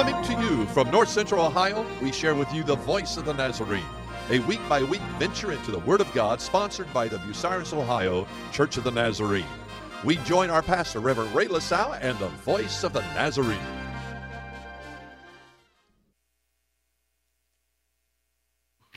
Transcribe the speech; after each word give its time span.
Coming 0.00 0.24
to 0.24 0.42
you 0.42 0.64
from 0.68 0.90
North 0.90 1.10
Central 1.10 1.44
Ohio, 1.44 1.84
we 2.00 2.10
share 2.10 2.34
with 2.34 2.50
you 2.54 2.62
the 2.62 2.76
voice 2.76 3.18
of 3.18 3.26
the 3.26 3.34
Nazarene, 3.34 3.84
a 4.30 4.38
week 4.38 4.60
by 4.66 4.82
week 4.82 5.02
venture 5.18 5.52
into 5.52 5.70
the 5.70 5.80
Word 5.80 6.00
of 6.00 6.10
God 6.14 6.40
sponsored 6.40 6.90
by 6.94 7.06
the 7.06 7.18
Bucyrus, 7.18 7.74
Ohio 7.74 8.26
Church 8.50 8.78
of 8.78 8.84
the 8.84 8.90
Nazarene. 8.90 9.44
We 10.02 10.16
join 10.24 10.48
our 10.48 10.62
pastor, 10.62 11.00
Reverend 11.00 11.34
Ray 11.34 11.48
LaSalle, 11.48 11.98
and 12.00 12.18
the 12.18 12.28
voice 12.28 12.82
of 12.82 12.94
the 12.94 13.02
Nazarene. 13.12 13.60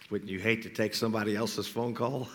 Wouldn't 0.09 0.31
you 0.31 0.39
hate 0.39 0.63
to 0.63 0.69
take 0.69 0.93
somebody 0.93 1.35
else's 1.35 1.67
phone 1.67 1.93
call? 1.93 2.29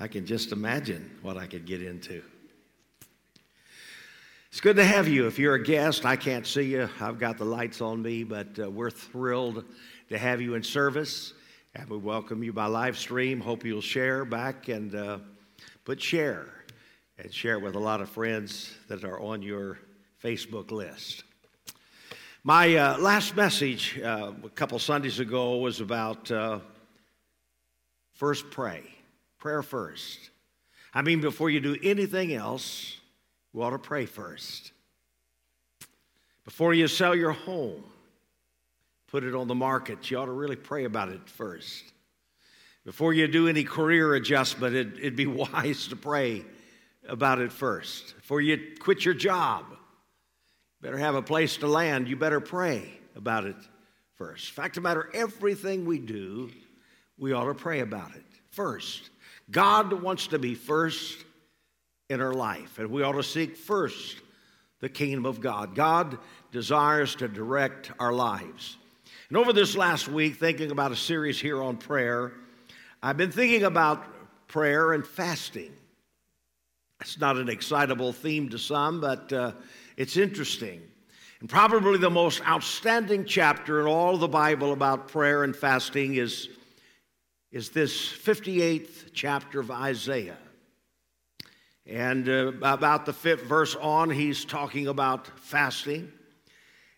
I 0.00 0.08
can 0.08 0.26
just 0.26 0.50
imagine 0.50 1.16
what 1.22 1.36
I 1.36 1.46
could 1.46 1.66
get 1.66 1.84
into. 1.84 2.20
It's 4.58 4.64
good 4.64 4.74
to 4.74 4.84
have 4.84 5.06
you. 5.06 5.28
If 5.28 5.38
you're 5.38 5.54
a 5.54 5.62
guest, 5.62 6.04
I 6.04 6.16
can't 6.16 6.44
see 6.44 6.72
you. 6.72 6.90
I've 7.00 7.20
got 7.20 7.38
the 7.38 7.44
lights 7.44 7.80
on 7.80 8.02
me, 8.02 8.24
but 8.24 8.58
uh, 8.58 8.68
we're 8.68 8.90
thrilled 8.90 9.64
to 10.08 10.18
have 10.18 10.40
you 10.40 10.54
in 10.54 10.64
service. 10.64 11.32
And 11.76 11.88
we 11.88 11.96
welcome 11.96 12.42
you 12.42 12.52
by 12.52 12.66
live 12.66 12.98
stream. 12.98 13.38
Hope 13.38 13.64
you'll 13.64 13.80
share 13.80 14.24
back 14.24 14.66
and 14.66 14.92
uh, 14.96 15.18
put 15.84 16.02
share 16.02 16.48
and 17.18 17.32
share 17.32 17.52
it 17.52 17.62
with 17.62 17.76
a 17.76 17.78
lot 17.78 18.00
of 18.00 18.10
friends 18.10 18.74
that 18.88 19.04
are 19.04 19.20
on 19.20 19.42
your 19.42 19.78
Facebook 20.20 20.72
list. 20.72 21.22
My 22.42 22.74
uh, 22.74 22.98
last 22.98 23.36
message 23.36 24.00
uh, 24.00 24.32
a 24.42 24.48
couple 24.48 24.80
Sundays 24.80 25.20
ago 25.20 25.58
was 25.58 25.80
about 25.80 26.32
uh, 26.32 26.58
first 28.12 28.50
pray, 28.50 28.82
prayer 29.38 29.62
first. 29.62 30.30
I 30.92 31.02
mean, 31.02 31.20
before 31.20 31.48
you 31.48 31.60
do 31.60 31.76
anything 31.80 32.34
else, 32.34 32.97
you 33.52 33.62
ought 33.62 33.70
to 33.70 33.78
pray 33.78 34.06
first. 34.06 34.72
Before 36.44 36.72
you 36.72 36.88
sell 36.88 37.14
your 37.14 37.32
home, 37.32 37.82
put 39.08 39.24
it 39.24 39.34
on 39.34 39.48
the 39.48 39.54
market, 39.54 40.10
you 40.10 40.18
ought 40.18 40.26
to 40.26 40.32
really 40.32 40.56
pray 40.56 40.84
about 40.84 41.08
it 41.08 41.28
first. 41.28 41.84
Before 42.84 43.12
you 43.12 43.28
do 43.28 43.48
any 43.48 43.64
career 43.64 44.14
adjustment, 44.14 44.74
it, 44.74 44.98
it'd 44.98 45.16
be 45.16 45.26
wise 45.26 45.88
to 45.88 45.96
pray 45.96 46.44
about 47.06 47.38
it 47.38 47.52
first. 47.52 48.16
Before 48.16 48.40
you 48.40 48.58
quit 48.80 49.04
your 49.04 49.14
job, 49.14 49.64
better 50.80 50.98
have 50.98 51.14
a 51.14 51.22
place 51.22 51.58
to 51.58 51.66
land, 51.66 52.08
you 52.08 52.16
better 52.16 52.40
pray 52.40 52.90
about 53.14 53.44
it 53.44 53.56
first. 54.14 54.52
Fact 54.52 54.76
of 54.76 54.82
the 54.82 54.88
matter, 54.88 55.10
everything 55.12 55.84
we 55.84 55.98
do, 55.98 56.50
we 57.18 57.32
ought 57.32 57.44
to 57.44 57.54
pray 57.54 57.80
about 57.80 58.14
it 58.14 58.24
first. 58.50 59.10
God 59.50 59.92
wants 59.92 60.28
to 60.28 60.38
be 60.38 60.54
first 60.54 61.24
in 62.08 62.20
our 62.20 62.32
life, 62.32 62.78
and 62.78 62.90
we 62.90 63.02
ought 63.02 63.12
to 63.12 63.22
seek 63.22 63.56
first 63.56 64.16
the 64.80 64.88
kingdom 64.88 65.26
of 65.26 65.40
God. 65.40 65.74
God 65.74 66.18
desires 66.52 67.14
to 67.16 67.28
direct 67.28 67.90
our 67.98 68.12
lives. 68.12 68.76
And 69.28 69.36
over 69.36 69.52
this 69.52 69.76
last 69.76 70.08
week, 70.08 70.36
thinking 70.36 70.70
about 70.70 70.92
a 70.92 70.96
series 70.96 71.38
here 71.38 71.62
on 71.62 71.76
prayer, 71.76 72.32
I've 73.02 73.16
been 73.16 73.30
thinking 73.30 73.64
about 73.64 74.06
prayer 74.48 74.92
and 74.92 75.06
fasting. 75.06 75.72
It's 77.00 77.20
not 77.20 77.36
an 77.36 77.48
excitable 77.48 78.12
theme 78.12 78.48
to 78.48 78.58
some, 78.58 79.00
but 79.00 79.32
uh, 79.32 79.52
it's 79.96 80.16
interesting. 80.16 80.80
And 81.40 81.48
probably 81.48 81.98
the 81.98 82.10
most 82.10 82.40
outstanding 82.46 83.24
chapter 83.24 83.80
in 83.80 83.86
all 83.86 84.16
the 84.16 84.28
Bible 84.28 84.72
about 84.72 85.08
prayer 85.08 85.44
and 85.44 85.54
fasting 85.54 86.14
is, 86.14 86.48
is 87.52 87.70
this 87.70 87.94
58th 88.10 89.10
chapter 89.12 89.60
of 89.60 89.70
Isaiah. 89.70 90.38
And 91.88 92.28
uh, 92.28 92.52
about 92.60 93.06
the 93.06 93.14
fifth 93.14 93.44
verse 93.44 93.74
on, 93.74 94.10
he's 94.10 94.44
talking 94.44 94.88
about 94.88 95.26
fasting. 95.40 96.12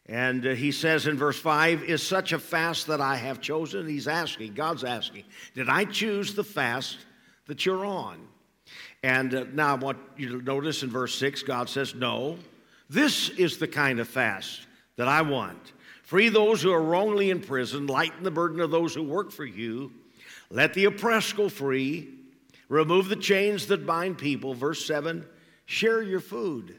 And 0.06 0.44
uh, 0.44 0.50
he 0.50 0.72
says 0.72 1.06
in 1.06 1.16
verse 1.16 1.38
5, 1.38 1.84
Is 1.84 2.02
such 2.02 2.32
a 2.32 2.38
fast 2.40 2.88
that 2.88 3.00
I 3.00 3.14
have 3.14 3.40
chosen? 3.40 3.86
He's 3.86 4.08
asking, 4.08 4.54
God's 4.54 4.82
asking, 4.82 5.24
Did 5.54 5.68
I 5.68 5.84
choose 5.84 6.34
the 6.34 6.42
fast 6.42 6.98
that 7.46 7.64
you're 7.64 7.84
on? 7.84 8.18
And 9.04 9.32
uh, 9.32 9.44
now 9.52 9.76
I 9.76 9.78
want 9.78 9.98
you 10.16 10.40
to 10.40 10.44
notice 10.44 10.82
in 10.82 10.90
verse 10.90 11.14
6, 11.14 11.44
God 11.44 11.68
says, 11.68 11.94
No, 11.94 12.36
this 12.88 13.28
is 13.30 13.58
the 13.58 13.68
kind 13.68 14.00
of 14.00 14.08
fast 14.08 14.66
that 14.96 15.06
I 15.06 15.22
want. 15.22 15.72
Free 16.02 16.28
those 16.28 16.60
who 16.60 16.72
are 16.72 16.82
wrongly 16.82 17.30
imprisoned, 17.30 17.88
lighten 17.88 18.24
the 18.24 18.32
burden 18.32 18.60
of 18.60 18.72
those 18.72 18.92
who 18.92 19.04
work 19.04 19.30
for 19.30 19.44
you, 19.44 19.92
let 20.50 20.74
the 20.74 20.86
oppressed 20.86 21.36
go 21.36 21.48
free 21.48 22.19
Remove 22.70 23.08
the 23.08 23.16
chains 23.16 23.66
that 23.66 23.84
bind 23.84 24.16
people. 24.16 24.54
Verse 24.54 24.86
7 24.86 25.26
share 25.66 26.02
your 26.02 26.20
food 26.20 26.76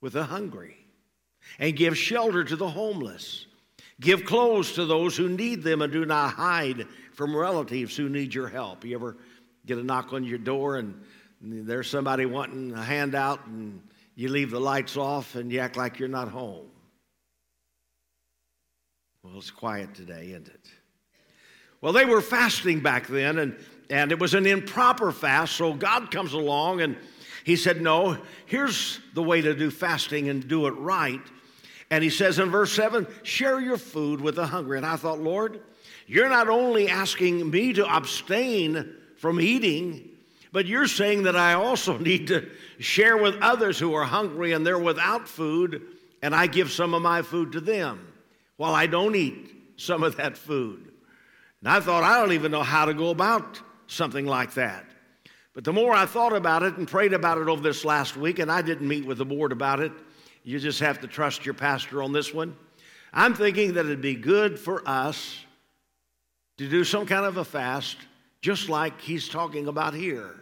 with 0.00 0.14
the 0.14 0.24
hungry 0.24 0.76
and 1.58 1.76
give 1.76 1.96
shelter 1.96 2.42
to 2.42 2.56
the 2.56 2.68
homeless. 2.68 3.46
Give 4.00 4.24
clothes 4.24 4.72
to 4.72 4.86
those 4.86 5.16
who 5.16 5.28
need 5.28 5.62
them 5.62 5.82
and 5.82 5.92
do 5.92 6.06
not 6.06 6.32
hide 6.34 6.86
from 7.12 7.36
relatives 7.36 7.96
who 7.96 8.08
need 8.08 8.32
your 8.34 8.48
help. 8.48 8.84
You 8.84 8.96
ever 8.96 9.16
get 9.66 9.78
a 9.78 9.82
knock 9.82 10.12
on 10.12 10.24
your 10.24 10.38
door 10.38 10.78
and 10.78 11.02
there's 11.40 11.90
somebody 11.90 12.24
wanting 12.24 12.72
a 12.72 12.82
handout 12.82 13.46
and 13.46 13.82
you 14.14 14.28
leave 14.28 14.50
the 14.50 14.60
lights 14.60 14.96
off 14.96 15.34
and 15.34 15.52
you 15.52 15.58
act 15.58 15.76
like 15.76 15.98
you're 15.98 16.08
not 16.08 16.28
home? 16.28 16.66
Well, 19.22 19.34
it's 19.36 19.50
quiet 19.50 19.94
today, 19.94 20.28
isn't 20.30 20.48
it? 20.48 20.70
Well, 21.80 21.92
they 21.92 22.04
were 22.04 22.20
fasting 22.20 22.80
back 22.80 23.06
then, 23.06 23.38
and 23.38 23.56
and 23.90 24.12
it 24.12 24.18
was 24.18 24.34
an 24.34 24.46
improper 24.46 25.12
fast. 25.12 25.56
So 25.56 25.74
God 25.74 26.10
comes 26.10 26.32
along 26.32 26.80
and 26.80 26.96
he 27.44 27.56
said, 27.56 27.82
No, 27.82 28.16
here's 28.46 29.00
the 29.14 29.22
way 29.22 29.40
to 29.40 29.54
do 29.54 29.70
fasting 29.70 30.28
and 30.28 30.46
do 30.46 30.66
it 30.66 30.72
right. 30.72 31.20
And 31.90 32.04
he 32.04 32.10
says 32.10 32.38
in 32.38 32.50
verse 32.50 32.72
7, 32.72 33.06
share 33.24 33.60
your 33.60 33.76
food 33.76 34.20
with 34.20 34.36
the 34.36 34.46
hungry. 34.46 34.76
And 34.76 34.86
I 34.86 34.94
thought, 34.94 35.18
Lord, 35.18 35.60
you're 36.06 36.28
not 36.28 36.48
only 36.48 36.88
asking 36.88 37.50
me 37.50 37.72
to 37.72 37.84
abstain 37.84 38.94
from 39.16 39.40
eating, 39.40 40.08
but 40.52 40.66
you're 40.66 40.86
saying 40.86 41.24
that 41.24 41.36
I 41.36 41.54
also 41.54 41.98
need 41.98 42.28
to 42.28 42.48
share 42.78 43.16
with 43.16 43.36
others 43.42 43.78
who 43.78 43.94
are 43.94 44.04
hungry 44.04 44.52
and 44.52 44.64
they're 44.64 44.78
without 44.78 45.28
food, 45.28 45.82
and 46.22 46.32
I 46.32 46.46
give 46.46 46.70
some 46.70 46.94
of 46.94 47.02
my 47.02 47.22
food 47.22 47.52
to 47.52 47.60
them 47.60 48.06
while 48.56 48.74
I 48.74 48.86
don't 48.86 49.16
eat 49.16 49.52
some 49.76 50.04
of 50.04 50.16
that 50.16 50.36
food. 50.36 50.92
And 51.60 51.68
I 51.68 51.80
thought, 51.80 52.04
I 52.04 52.20
don't 52.20 52.32
even 52.32 52.52
know 52.52 52.62
how 52.62 52.84
to 52.84 52.94
go 52.94 53.10
about 53.10 53.60
something 53.90 54.26
like 54.26 54.54
that. 54.54 54.84
But 55.52 55.64
the 55.64 55.72
more 55.72 55.92
I 55.92 56.06
thought 56.06 56.32
about 56.32 56.62
it 56.62 56.76
and 56.76 56.86
prayed 56.86 57.12
about 57.12 57.38
it 57.38 57.48
over 57.48 57.60
this 57.60 57.84
last 57.84 58.16
week, 58.16 58.38
and 58.38 58.50
I 58.50 58.62
didn't 58.62 58.86
meet 58.86 59.04
with 59.04 59.18
the 59.18 59.24
board 59.24 59.52
about 59.52 59.80
it, 59.80 59.92
you 60.44 60.58
just 60.58 60.80
have 60.80 61.00
to 61.00 61.06
trust 61.06 61.44
your 61.44 61.54
pastor 61.54 62.02
on 62.02 62.12
this 62.12 62.32
one. 62.32 62.56
I'm 63.12 63.34
thinking 63.34 63.74
that 63.74 63.86
it'd 63.86 64.00
be 64.00 64.14
good 64.14 64.58
for 64.58 64.88
us 64.88 65.44
to 66.58 66.68
do 66.68 66.84
some 66.84 67.04
kind 67.04 67.26
of 67.26 67.36
a 67.36 67.44
fast, 67.44 67.96
just 68.40 68.68
like 68.68 69.00
he's 69.00 69.28
talking 69.28 69.66
about 69.66 69.92
here, 69.92 70.34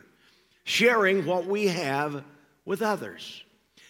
sharing 0.65 1.25
what 1.25 1.47
we 1.47 1.69
have 1.69 2.23
with 2.67 2.83
others. 2.83 3.43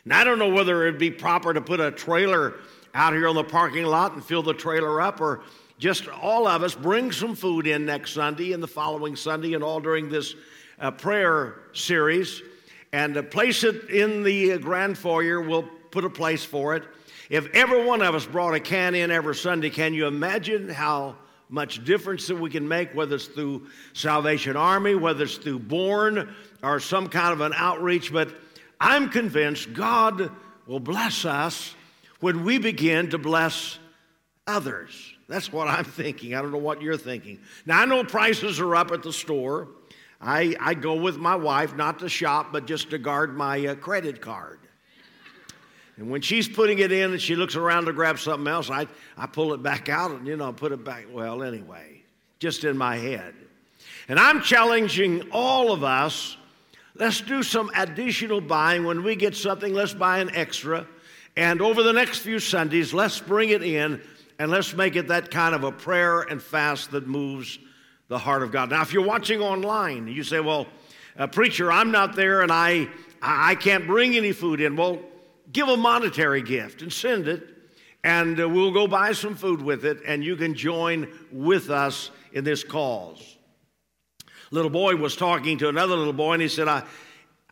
Now, 0.04 0.20
I 0.20 0.24
don't 0.24 0.38
know 0.38 0.48
whether 0.48 0.86
it'd 0.86 1.00
be 1.00 1.10
proper 1.10 1.52
to 1.52 1.60
put 1.60 1.80
a 1.80 1.90
trailer 1.90 2.54
out 2.94 3.12
here 3.12 3.26
on 3.26 3.34
the 3.34 3.44
parking 3.44 3.84
lot 3.84 4.12
and 4.12 4.24
fill 4.24 4.42
the 4.42 4.54
trailer 4.54 5.00
up, 5.00 5.20
or 5.20 5.40
just 5.78 6.08
all 6.08 6.48
of 6.48 6.62
us 6.62 6.74
bring 6.74 7.12
some 7.12 7.34
food 7.34 7.66
in 7.66 7.86
next 7.86 8.12
Sunday 8.12 8.52
and 8.52 8.62
the 8.62 8.68
following 8.68 9.14
Sunday 9.14 9.54
and 9.54 9.62
all 9.62 9.80
during 9.80 10.08
this 10.08 10.34
uh, 10.80 10.90
prayer 10.90 11.60
series 11.72 12.42
and 12.92 13.16
uh, 13.16 13.22
place 13.22 13.64
it 13.64 13.88
in 13.90 14.22
the 14.22 14.52
uh, 14.52 14.58
grand 14.58 14.98
foyer. 14.98 15.40
We'll 15.40 15.68
put 15.90 16.04
a 16.04 16.10
place 16.10 16.44
for 16.44 16.74
it. 16.74 16.84
If 17.30 17.46
every 17.54 17.84
one 17.84 18.02
of 18.02 18.14
us 18.14 18.26
brought 18.26 18.54
a 18.54 18.60
can 18.60 18.94
in 18.94 19.10
every 19.10 19.34
Sunday, 19.34 19.70
can 19.70 19.94
you 19.94 20.06
imagine 20.06 20.68
how 20.68 21.16
much 21.50 21.84
difference 21.84 22.26
that 22.26 22.36
we 22.36 22.50
can 22.50 22.66
make, 22.66 22.94
whether 22.94 23.16
it's 23.16 23.26
through 23.26 23.66
Salvation 23.92 24.56
Army, 24.56 24.94
whether 24.94 25.24
it's 25.24 25.36
through 25.36 25.60
Born, 25.60 26.34
or 26.62 26.80
some 26.80 27.08
kind 27.08 27.32
of 27.32 27.40
an 27.40 27.52
outreach? 27.54 28.12
But 28.12 28.34
I'm 28.80 29.10
convinced 29.10 29.72
God 29.72 30.30
will 30.66 30.80
bless 30.80 31.24
us 31.24 31.74
when 32.20 32.44
we 32.44 32.58
begin 32.58 33.10
to 33.10 33.18
bless 33.18 33.78
others. 34.46 35.14
That's 35.28 35.52
what 35.52 35.68
I'm 35.68 35.84
thinking. 35.84 36.34
I 36.34 36.42
don't 36.42 36.52
know 36.52 36.58
what 36.58 36.80
you're 36.80 36.96
thinking. 36.96 37.38
Now, 37.66 37.82
I 37.82 37.84
know 37.84 38.02
prices 38.02 38.60
are 38.60 38.74
up 38.74 38.90
at 38.92 39.02
the 39.02 39.12
store. 39.12 39.68
I, 40.20 40.56
I 40.58 40.74
go 40.74 40.94
with 40.94 41.18
my 41.18 41.36
wife, 41.36 41.76
not 41.76 41.98
to 42.00 42.08
shop, 42.08 42.48
but 42.50 42.66
just 42.66 42.90
to 42.90 42.98
guard 42.98 43.36
my 43.36 43.66
uh, 43.66 43.74
credit 43.74 44.20
card. 44.20 44.58
And 45.96 46.10
when 46.10 46.22
she's 46.22 46.48
putting 46.48 46.78
it 46.78 46.92
in 46.92 47.12
and 47.12 47.20
she 47.20 47.36
looks 47.36 47.56
around 47.56 47.86
to 47.86 47.92
grab 47.92 48.18
something 48.18 48.46
else, 48.46 48.70
I, 48.70 48.86
I 49.16 49.26
pull 49.26 49.52
it 49.52 49.62
back 49.62 49.88
out 49.88 50.12
and, 50.12 50.26
you 50.26 50.36
know, 50.36 50.52
put 50.52 50.72
it 50.72 50.84
back. 50.84 51.06
Well, 51.12 51.42
anyway, 51.42 52.02
just 52.38 52.64
in 52.64 52.78
my 52.78 52.96
head. 52.96 53.34
And 54.08 54.18
I'm 54.18 54.40
challenging 54.40 55.28
all 55.30 55.72
of 55.72 55.84
us 55.84 56.36
let's 56.98 57.20
do 57.20 57.42
some 57.42 57.70
additional 57.76 58.40
buying. 58.40 58.84
When 58.84 59.02
we 59.02 59.16
get 59.16 59.36
something, 59.36 59.72
let's 59.72 59.94
buy 59.94 60.18
an 60.18 60.34
extra. 60.34 60.86
And 61.36 61.60
over 61.60 61.82
the 61.82 61.92
next 61.92 62.18
few 62.18 62.40
Sundays, 62.40 62.92
let's 62.92 63.20
bring 63.20 63.50
it 63.50 63.62
in 63.62 64.00
and 64.38 64.50
let's 64.50 64.74
make 64.74 64.96
it 64.96 65.08
that 65.08 65.30
kind 65.30 65.54
of 65.54 65.64
a 65.64 65.72
prayer 65.72 66.20
and 66.20 66.42
fast 66.42 66.92
that 66.92 67.06
moves 67.06 67.58
the 68.08 68.18
heart 68.18 68.42
of 68.42 68.52
God. 68.52 68.70
Now, 68.70 68.82
if 68.82 68.92
you're 68.92 69.04
watching 69.04 69.40
online, 69.40 70.06
you 70.08 70.22
say, 70.22 70.40
well, 70.40 70.66
uh, 71.18 71.26
preacher, 71.26 71.70
I'm 71.70 71.90
not 71.90 72.14
there 72.14 72.42
and 72.42 72.52
I, 72.52 72.88
I 73.20 73.54
can't 73.56 73.86
bring 73.86 74.16
any 74.16 74.32
food 74.32 74.60
in. 74.60 74.76
Well, 74.76 75.00
give 75.52 75.68
a 75.68 75.76
monetary 75.76 76.42
gift 76.42 76.82
and 76.82 76.92
send 76.92 77.28
it, 77.28 77.46
and 78.04 78.40
uh, 78.40 78.48
we'll 78.48 78.72
go 78.72 78.86
buy 78.86 79.12
some 79.12 79.34
food 79.34 79.60
with 79.60 79.84
it, 79.84 79.98
and 80.06 80.24
you 80.24 80.36
can 80.36 80.54
join 80.54 81.08
with 81.32 81.70
us 81.70 82.10
in 82.32 82.44
this 82.44 82.62
cause. 82.62 83.36
Little 84.50 84.70
boy 84.70 84.96
was 84.96 85.16
talking 85.16 85.58
to 85.58 85.68
another 85.68 85.96
little 85.96 86.12
boy, 86.12 86.34
and 86.34 86.42
he 86.42 86.48
said, 86.48 86.68
I, 86.68 86.84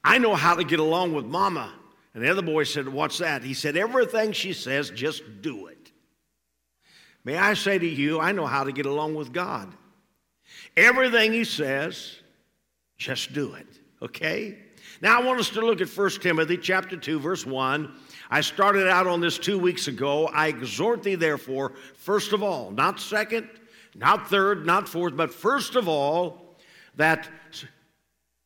I 0.03 0.19
know 0.19 0.35
how 0.35 0.55
to 0.55 0.65
get 0.65 0.79
along 0.79 1.15
with 1.15 1.27
mama. 1.27 1.73
And 2.15 2.25
the 2.25 2.31
other 2.31 2.43
boy 2.43 2.65
said, 2.65 2.89
What's 2.89 3.19
that? 3.19 3.43
He 3.43 3.53
said, 3.53 3.77
Everything 3.77 4.33
she 4.33 4.55
says, 4.55 4.89
just 4.89 5.43
do 5.43 5.67
it. 5.67 5.76
May 7.27 7.37
I 7.37 7.55
say 7.55 7.77
to 7.77 7.87
you, 7.87 8.21
I 8.21 8.31
know 8.31 8.47
how 8.47 8.63
to 8.63 8.71
get 8.71 8.87
along 8.87 9.17
with 9.17 9.33
God. 9.33 9.75
Everything 10.77 11.33
He 11.33 11.43
says, 11.43 12.21
just 12.99 13.33
do 13.33 13.55
it. 13.55 13.67
Okay? 14.01 14.57
Now 15.01 15.21
I 15.21 15.25
want 15.25 15.41
us 15.41 15.51
to 15.51 15.61
look 15.61 15.81
at 15.81 15.89
1 15.89 16.11
Timothy 16.21 16.57
chapter 16.57 16.97
2, 16.97 17.19
verse 17.19 17.45
1. 17.45 17.93
I 18.31 18.41
started 18.43 18.87
out 18.87 19.09
on 19.09 19.21
this 19.21 19.39
two 19.39 19.59
weeks 19.59 19.89
ago. 19.89 20.29
I 20.29 20.47
exhort 20.47 21.03
thee, 21.03 21.17
therefore, 21.17 21.73
first 21.97 22.33
of 22.33 22.45
all, 22.45 22.71
not 22.71 23.01
second, 23.01 23.51
not 23.97 24.31
third, 24.31 24.65
not 24.65 24.89
fourth, 24.89 25.17
but 25.17 25.35
first 25.35 25.75
of 25.75 25.89
all, 25.89 26.57
that 26.95 27.29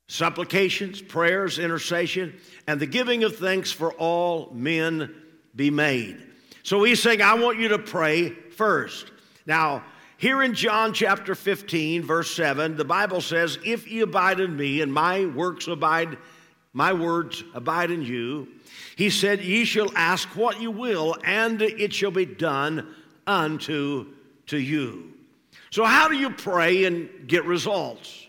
supplications, 0.08 1.02
prayers, 1.02 1.58
intercession, 1.58 2.40
and 2.66 2.80
the 2.80 2.86
giving 2.86 3.24
of 3.24 3.36
thanks 3.36 3.70
for 3.70 3.92
all 3.92 4.50
men 4.54 5.14
be 5.54 5.70
made. 5.70 6.26
So 6.62 6.82
he's 6.82 7.02
saying, 7.02 7.20
I 7.20 7.34
want 7.34 7.58
you 7.58 7.68
to 7.68 7.78
pray 7.78 8.36
first. 8.60 9.10
Now, 9.46 9.82
here 10.18 10.42
in 10.42 10.52
John 10.52 10.92
chapter 10.92 11.34
15, 11.34 12.02
verse 12.02 12.30
7, 12.36 12.76
the 12.76 12.84
Bible 12.84 13.22
says, 13.22 13.58
If 13.64 13.90
ye 13.90 14.02
abide 14.02 14.38
in 14.38 14.54
me 14.54 14.82
and 14.82 14.92
my 14.92 15.24
works 15.24 15.66
abide, 15.66 16.18
my 16.74 16.92
words 16.92 17.42
abide 17.54 17.90
in 17.90 18.02
you, 18.02 18.48
he 18.96 19.08
said, 19.08 19.42
Ye 19.42 19.64
shall 19.64 19.90
ask 19.96 20.28
what 20.36 20.60
you 20.60 20.70
will, 20.70 21.16
and 21.24 21.62
it 21.62 21.94
shall 21.94 22.10
be 22.10 22.26
done 22.26 22.94
unto 23.26 24.08
to 24.48 24.58
you. 24.58 25.14
So, 25.70 25.86
how 25.86 26.08
do 26.08 26.18
you 26.18 26.28
pray 26.28 26.84
and 26.84 27.08
get 27.26 27.46
results? 27.46 28.26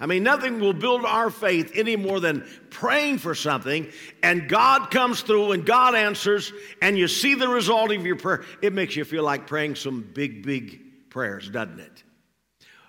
I 0.00 0.06
mean, 0.06 0.24
nothing 0.24 0.58
will 0.58 0.72
build 0.72 1.04
our 1.04 1.30
faith 1.30 1.72
any 1.74 1.96
more 1.96 2.18
than 2.18 2.46
praying 2.70 3.18
for 3.18 3.34
something 3.34 3.90
and 4.22 4.48
God 4.48 4.90
comes 4.90 5.20
through 5.22 5.52
and 5.52 5.64
God 5.64 5.94
answers 5.94 6.52
and 6.82 6.98
you 6.98 7.06
see 7.06 7.34
the 7.34 7.48
result 7.48 7.92
of 7.92 8.04
your 8.04 8.16
prayer. 8.16 8.44
It 8.60 8.72
makes 8.72 8.96
you 8.96 9.04
feel 9.04 9.22
like 9.22 9.46
praying 9.46 9.76
some 9.76 10.02
big, 10.02 10.44
big 10.44 11.10
prayers, 11.10 11.48
doesn't 11.48 11.78
it? 11.78 12.02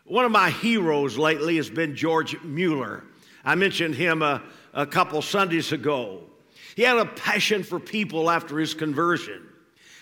One 0.06 0.26
of 0.26 0.32
my 0.32 0.50
heroes 0.50 1.18
lately 1.18 1.58
has 1.58 1.70
been 1.70 1.96
George 1.96 2.42
Mueller. 2.44 3.04
I 3.44 3.56
mentioned 3.56 3.96
him 3.96 4.22
a, 4.22 4.42
a 4.74 4.88
couple 4.88 5.22
Sundays 5.22 5.72
ago. 5.72 6.24
He 6.76 6.82
had 6.82 6.98
a 6.98 7.06
passion 7.06 7.64
for 7.64 7.80
people 7.80 8.30
after 8.30 8.60
his 8.60 8.74
conversion. 8.74 9.48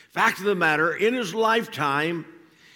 Fact 0.09 0.39
of 0.39 0.45
the 0.45 0.55
matter, 0.55 0.94
in 0.94 1.13
his 1.13 1.35
lifetime, 1.35 2.25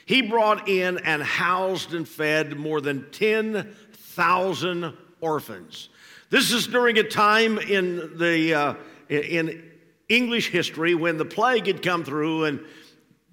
he 0.06 0.22
brought 0.22 0.70
in 0.70 1.00
and 1.00 1.22
housed 1.22 1.94
and 1.94 2.08
fed 2.08 2.58
more 2.58 2.80
than 2.80 3.12
10 3.12 3.76
thousand 4.18 4.98
orphans. 5.22 5.90
This 6.32 6.52
is 6.52 6.66
during 6.68 6.98
a 6.98 7.04
time 7.04 7.60
in 7.60 8.18
the 8.18 8.54
uh, 8.54 8.74
in 9.10 9.64
English 10.10 10.50
history 10.50 10.96
when 10.96 11.18
the 11.18 11.26
plague 11.26 11.68
had 11.68 11.84
come 11.84 12.04
through 12.04 12.46
and 12.46 12.60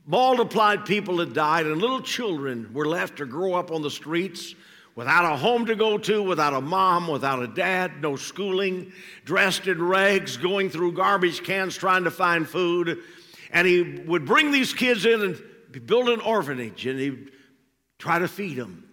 multiplied 0.07 0.85
people 0.85 1.19
had 1.19 1.33
died 1.33 1.65
and 1.65 1.81
little 1.81 2.03
children 2.03 2.71
were 2.75 2.87
left 2.87 3.17
to 3.17 3.27
grow 3.27 3.55
up 3.55 3.73
on 3.73 3.81
the 3.81 3.91
streets 3.91 4.55
without 4.95 5.25
a 5.25 5.37
home 5.37 5.65
to 5.67 5.75
go 5.75 5.97
to, 5.97 6.23
without 6.23 6.53
a 6.53 6.61
mom, 6.61 7.09
without 7.09 7.43
a 7.43 7.49
dad, 7.49 8.03
no 8.03 8.15
schooling, 8.15 8.93
dressed 9.25 9.67
in 9.67 9.83
rags, 9.83 10.37
going 10.37 10.69
through 10.69 10.93
garbage 10.93 11.43
cans 11.43 11.77
trying 11.77 12.05
to 12.05 12.11
find 12.11 12.47
food. 12.47 12.99
And 13.51 13.67
he 13.67 14.03
would 14.07 14.27
bring 14.27 14.51
these 14.51 14.75
kids 14.75 15.07
in 15.07 15.23
and 15.23 15.87
build 15.87 16.11
an 16.11 16.21
orphanage 16.21 16.87
and 16.87 17.01
he'd 17.01 17.31
try 17.99 18.19
to 18.19 18.29
feed 18.29 18.57
them. 18.57 18.84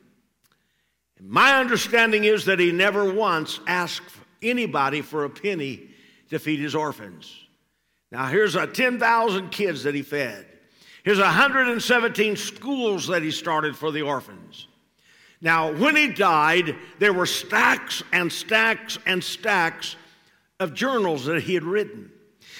My 1.23 1.59
understanding 1.59 2.23
is 2.23 2.45
that 2.45 2.59
he 2.59 2.71
never 2.71 3.13
once 3.13 3.59
asked 3.67 4.15
anybody 4.41 5.01
for 5.01 5.23
a 5.23 5.29
penny 5.29 5.89
to 6.29 6.39
feed 6.39 6.59
his 6.59 6.73
orphans. 6.73 7.37
Now, 8.11 8.25
here's 8.25 8.55
a 8.55 8.65
10,000 8.65 9.49
kids 9.49 9.83
that 9.83 9.93
he 9.93 10.01
fed. 10.01 10.45
Here's 11.03 11.19
117 11.19 12.35
schools 12.35 13.07
that 13.07 13.21
he 13.21 13.31
started 13.31 13.75
for 13.75 13.91
the 13.91 14.01
orphans. 14.01 14.67
Now, 15.41 15.71
when 15.71 15.95
he 15.95 16.07
died, 16.07 16.75
there 16.99 17.13
were 17.13 17.25
stacks 17.25 18.03
and 18.11 18.31
stacks 18.31 18.99
and 19.05 19.23
stacks 19.23 19.95
of 20.59 20.73
journals 20.73 21.25
that 21.25 21.41
he 21.41 21.53
had 21.55 21.63
written. 21.63 22.11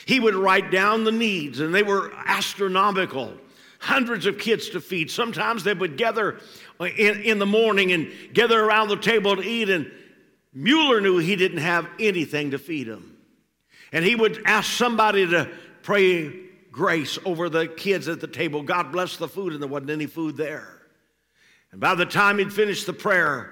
He 0.06 0.20
would 0.20 0.34
write 0.34 0.72
down 0.72 1.04
the 1.04 1.12
needs, 1.12 1.60
and 1.60 1.74
they 1.74 1.84
were 1.84 2.12
astronomical. 2.26 3.34
Hundreds 3.80 4.26
of 4.26 4.38
kids 4.40 4.70
to 4.70 4.82
feed. 4.82 5.12
Sometimes 5.12 5.64
they 5.64 5.74
would 5.74 5.98
gather 5.98 6.40
in, 6.86 7.22
in 7.22 7.40
the 7.40 7.46
morning 7.46 7.92
and 7.92 8.12
gather 8.34 8.62
around 8.64 8.90
the 8.90 8.98
table 8.98 9.36
to 9.36 9.42
eat. 9.42 9.70
And 9.70 9.92
Mueller 10.54 11.02
knew 11.02 11.18
he 11.18 11.36
didn't 11.36 11.60
have 11.60 11.88
anything 12.00 12.52
to 12.52 12.58
feed 12.58 12.88
them. 12.88 13.18
And 13.92 14.06
he 14.06 14.16
would 14.16 14.42
ask 14.46 14.72
somebody 14.72 15.28
to 15.28 15.50
pray 15.84 16.32
grace 16.72 17.18
over 17.26 17.50
the 17.50 17.68
kids 17.68 18.08
at 18.08 18.22
the 18.22 18.28
table. 18.28 18.64
God 18.64 18.92
bless 18.92 19.18
the 19.18 19.28
food, 19.28 19.54
and 19.54 19.62
there 19.62 19.70
wasn't 19.70 19.92
any 19.92 20.06
food 20.06 20.38
there. 20.38 20.82
And 21.72 21.82
by 21.82 21.96
the 21.96 22.06
time 22.06 22.38
he'd 22.38 22.54
finished 22.54 22.86
the 22.86 22.94
prayer, 22.94 23.50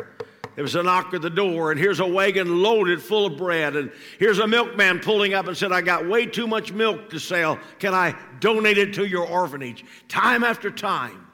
there 0.55 0.63
was 0.63 0.75
a 0.75 0.83
knock 0.83 1.13
at 1.13 1.21
the 1.21 1.29
door, 1.29 1.71
and 1.71 1.79
here's 1.79 1.99
a 1.99 2.05
wagon 2.05 2.61
loaded 2.61 3.01
full 3.01 3.27
of 3.27 3.37
bread. 3.37 3.75
And 3.75 3.91
here's 4.17 4.39
a 4.39 4.47
milkman 4.47 4.99
pulling 4.99 5.33
up 5.33 5.47
and 5.47 5.55
said, 5.55 5.71
I 5.71 5.81
got 5.81 6.07
way 6.07 6.25
too 6.25 6.47
much 6.47 6.73
milk 6.73 7.09
to 7.11 7.19
sell. 7.19 7.59
Can 7.79 7.93
I 7.93 8.15
donate 8.39 8.77
it 8.77 8.93
to 8.95 9.05
your 9.05 9.25
orphanage? 9.25 9.85
Time 10.07 10.43
after 10.43 10.69
time. 10.69 11.28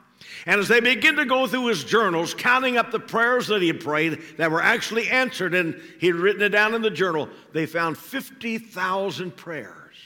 And 0.46 0.60
as 0.60 0.68
they 0.68 0.80
begin 0.80 1.16
to 1.16 1.24
go 1.24 1.46
through 1.46 1.66
his 1.66 1.84
journals, 1.84 2.34
counting 2.34 2.76
up 2.76 2.90
the 2.90 3.00
prayers 3.00 3.48
that 3.48 3.62
he 3.62 3.68
had 3.68 3.80
prayed 3.80 4.20
that 4.36 4.50
were 4.50 4.62
actually 4.62 5.08
answered, 5.08 5.54
and 5.54 5.80
he'd 6.00 6.12
written 6.12 6.42
it 6.42 6.50
down 6.50 6.74
in 6.74 6.82
the 6.82 6.90
journal, 6.90 7.28
they 7.52 7.66
found 7.66 7.98
50,000 7.98 9.36
prayers 9.36 9.96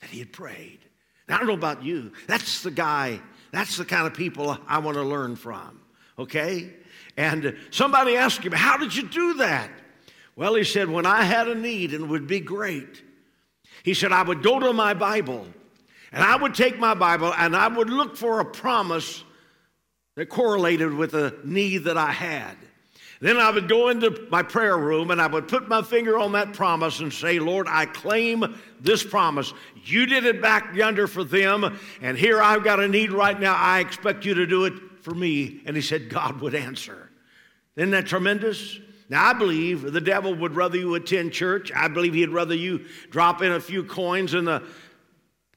that 0.00 0.10
he 0.10 0.20
had 0.20 0.32
prayed. 0.32 0.78
Now, 1.28 1.36
I 1.36 1.38
don't 1.38 1.48
know 1.48 1.54
about 1.54 1.82
you. 1.82 2.12
That's 2.26 2.62
the 2.62 2.70
guy, 2.70 3.20
that's 3.52 3.76
the 3.76 3.84
kind 3.84 4.06
of 4.06 4.14
people 4.14 4.56
I 4.66 4.78
want 4.78 4.96
to 4.96 5.02
learn 5.02 5.36
from, 5.36 5.80
okay? 6.18 6.72
And 7.16 7.56
somebody 7.70 8.16
asked 8.16 8.42
him, 8.42 8.52
How 8.52 8.76
did 8.76 8.94
you 8.94 9.08
do 9.08 9.34
that? 9.34 9.70
Well, 10.36 10.54
he 10.54 10.64
said, 10.64 10.88
When 10.88 11.04
I 11.04 11.22
had 11.22 11.48
a 11.48 11.54
need 11.54 11.92
and 11.92 12.04
it 12.04 12.08
would 12.08 12.28
be 12.28 12.40
great, 12.40 13.02
he 13.82 13.94
said, 13.94 14.12
I 14.12 14.22
would 14.22 14.42
go 14.42 14.60
to 14.60 14.72
my 14.72 14.94
Bible 14.94 15.46
and 16.12 16.22
I 16.22 16.36
would 16.36 16.54
take 16.54 16.78
my 16.78 16.94
Bible 16.94 17.32
and 17.36 17.54
I 17.56 17.68
would 17.68 17.90
look 17.90 18.16
for 18.16 18.40
a 18.40 18.44
promise 18.44 19.24
that 20.16 20.28
correlated 20.28 20.92
with 20.92 21.14
a 21.14 21.34
need 21.44 21.84
that 21.84 21.96
I 21.96 22.10
had. 22.10 22.56
Then 23.20 23.36
I 23.36 23.50
would 23.50 23.68
go 23.68 23.88
into 23.88 24.26
my 24.30 24.42
prayer 24.42 24.78
room 24.78 25.10
and 25.10 25.20
I 25.20 25.26
would 25.26 25.48
put 25.48 25.68
my 25.68 25.82
finger 25.82 26.18
on 26.18 26.32
that 26.32 26.52
promise 26.52 27.00
and 27.00 27.12
say, 27.12 27.40
Lord, 27.40 27.66
I 27.68 27.86
claim 27.86 28.58
this 28.80 29.04
promise. 29.04 29.52
You 29.84 30.06
did 30.06 30.24
it 30.24 30.40
back 30.40 30.74
yonder 30.74 31.08
for 31.08 31.24
them, 31.24 31.78
and 32.00 32.16
here 32.16 32.40
I've 32.40 32.62
got 32.62 32.78
a 32.78 32.86
need 32.86 33.10
right 33.10 33.38
now. 33.38 33.56
I 33.56 33.80
expect 33.80 34.24
you 34.24 34.34
to 34.34 34.46
do 34.46 34.66
it 34.66 34.74
for 35.02 35.14
me. 35.14 35.62
And 35.66 35.74
he 35.74 35.82
said, 35.82 36.10
God 36.10 36.40
would 36.40 36.54
answer. 36.54 37.10
Isn't 37.74 37.90
that 37.90 38.06
tremendous? 38.06 38.78
Now, 39.08 39.30
I 39.30 39.32
believe 39.32 39.92
the 39.92 40.00
devil 40.00 40.34
would 40.34 40.54
rather 40.54 40.76
you 40.76 40.94
attend 40.94 41.32
church. 41.32 41.72
I 41.74 41.88
believe 41.88 42.14
he'd 42.14 42.28
rather 42.28 42.54
you 42.54 42.84
drop 43.10 43.42
in 43.42 43.52
a 43.52 43.60
few 43.60 43.82
coins 43.82 44.34
in 44.34 44.44
the 44.44 44.62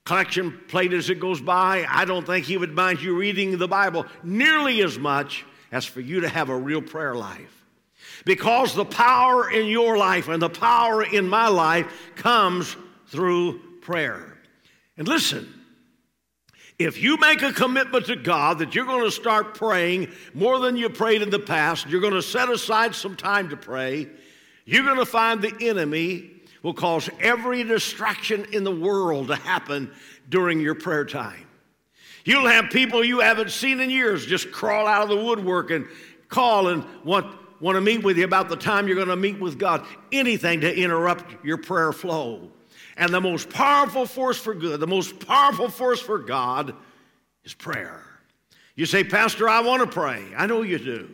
collection 0.06 0.60
plate 0.68 0.94
as 0.94 1.10
it 1.10 1.20
goes 1.20 1.42
by, 1.42 1.86
I 1.88 2.06
don't 2.06 2.26
think 2.26 2.46
he 2.46 2.58
would 2.58 2.74
mind 2.74 3.02
you 3.02 3.16
reading 3.16 3.58
the 3.58 3.68
Bible 3.68 4.06
nearly 4.24 4.82
as 4.82 4.98
much 4.98 5.46
as 5.72 5.86
for 5.86 6.02
you 6.02 6.22
to 6.22 6.30
have 6.30 6.50
a 6.50 6.58
real 6.58 6.82
prayer 6.82 7.16
life. 7.16 7.66
Because 8.26 8.76
the 8.76 8.86
power 8.86 9.50
in 9.50 9.68
your 9.68 9.98
life 9.98 10.28
and 10.28 10.42
the 10.42 10.50
power 10.50 11.04
in 11.04 11.28
my 11.28 11.48
life 11.48 11.92
comes 12.16 12.76
through 13.08 13.60
prayer. 13.82 14.38
And 14.98 15.08
listen, 15.08 15.52
if 16.78 17.02
you 17.02 17.18
make 17.18 17.42
a 17.42 17.54
commitment 17.54 18.08
to 18.08 18.16
God 18.16 18.60
that 18.60 18.76
you're 18.76 18.86
going 18.86 19.06
to 19.06 19.12
start 19.12 19.56
praying 19.56 20.12
more 20.34 20.60
than 20.60 20.78
you 20.78 20.90
prayed 20.90 21.22
in 21.22 21.30
the 21.30 21.40
past, 21.40 21.88
you're 21.88 22.02
going 22.02 22.14
to 22.14 22.22
set 22.22 22.50
aside 22.50 22.96
some 22.96 23.16
time 23.16 23.50
to 23.50 23.58
pray, 23.58 24.08
you're 24.66 24.84
going 24.84 24.98
to 24.98 25.06
find 25.06 25.42
the 25.42 25.56
enemy 25.62 26.41
will 26.64 26.74
cause 26.74 27.10
every 27.20 27.64
distraction 27.64 28.46
in 28.52 28.64
the 28.64 28.72
world 28.72 29.28
to 29.28 29.36
happen 29.36 29.92
during 30.30 30.60
your 30.60 30.76
prayer 30.76 31.06
time. 31.06 31.48
You'll 32.24 32.48
have 32.48 32.70
people 32.70 33.04
you 33.04 33.20
haven't 33.20 33.50
seen 33.50 33.80
in 33.80 33.90
years 33.90 34.26
just 34.26 34.52
crawl 34.52 34.86
out 34.86 35.04
of 35.04 35.10
the 35.10 35.24
woodwork 35.24 35.72
and 35.72 35.88
call 36.30 36.68
and 36.68 36.86
want, 37.04 37.36
want 37.60 37.76
to 37.76 37.82
meet 37.82 38.04
with 38.04 38.18
you 38.18 38.26
about 38.26 38.48
the 38.48 38.56
time 38.56 38.88
you're 38.88 38.96
going 38.96 39.08
to 39.08 39.16
meet 39.16 39.40
with 39.40 39.58
God. 39.58 39.86
Anything 40.12 40.62
to 40.62 40.76
interrupt 40.76 41.44
your 41.44 41.58
prayer 41.58 41.92
flow. 41.92 42.50
And 42.96 43.12
the 43.12 43.22
most 43.22 43.50
powerful 43.50 44.06
force 44.06 44.38
for 44.38 44.54
good, 44.54 44.80
the 44.80 44.88
most 44.88 45.26
powerful 45.26 45.70
force 45.70 46.00
for 46.00 46.20
God 46.20 46.76
is 47.44 47.54
prayer. 47.54 48.04
You 48.76 48.86
say, 48.86 49.04
Pastor, 49.04 49.50
I 49.50 49.62
want 49.62 49.82
to 49.82 49.88
pray. 49.88 50.24
I 50.38 50.46
know 50.46 50.62
you 50.62 50.78
do. 50.78 51.10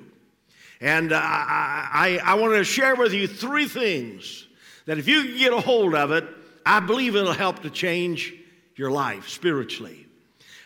And 0.81 1.13
I, 1.13 1.87
I, 1.91 2.19
I 2.23 2.33
want 2.35 2.53
to 2.53 2.63
share 2.63 2.95
with 2.95 3.13
you 3.13 3.27
three 3.27 3.67
things 3.67 4.46
that 4.88 4.98
if 4.98 5.08
you 5.08 5.24
can 5.24 5.38
get 5.38 5.53
a 5.53 5.62
hold 5.62 5.94
of 5.94 6.12
it, 6.12 6.25
I 6.65 6.79
believe 6.79 7.15
it'll 7.15 7.34
help 7.34 7.62
to 7.62 7.70
change 7.70 8.34
your 8.75 8.89
life 8.89 9.29
spiritually. 9.29 10.08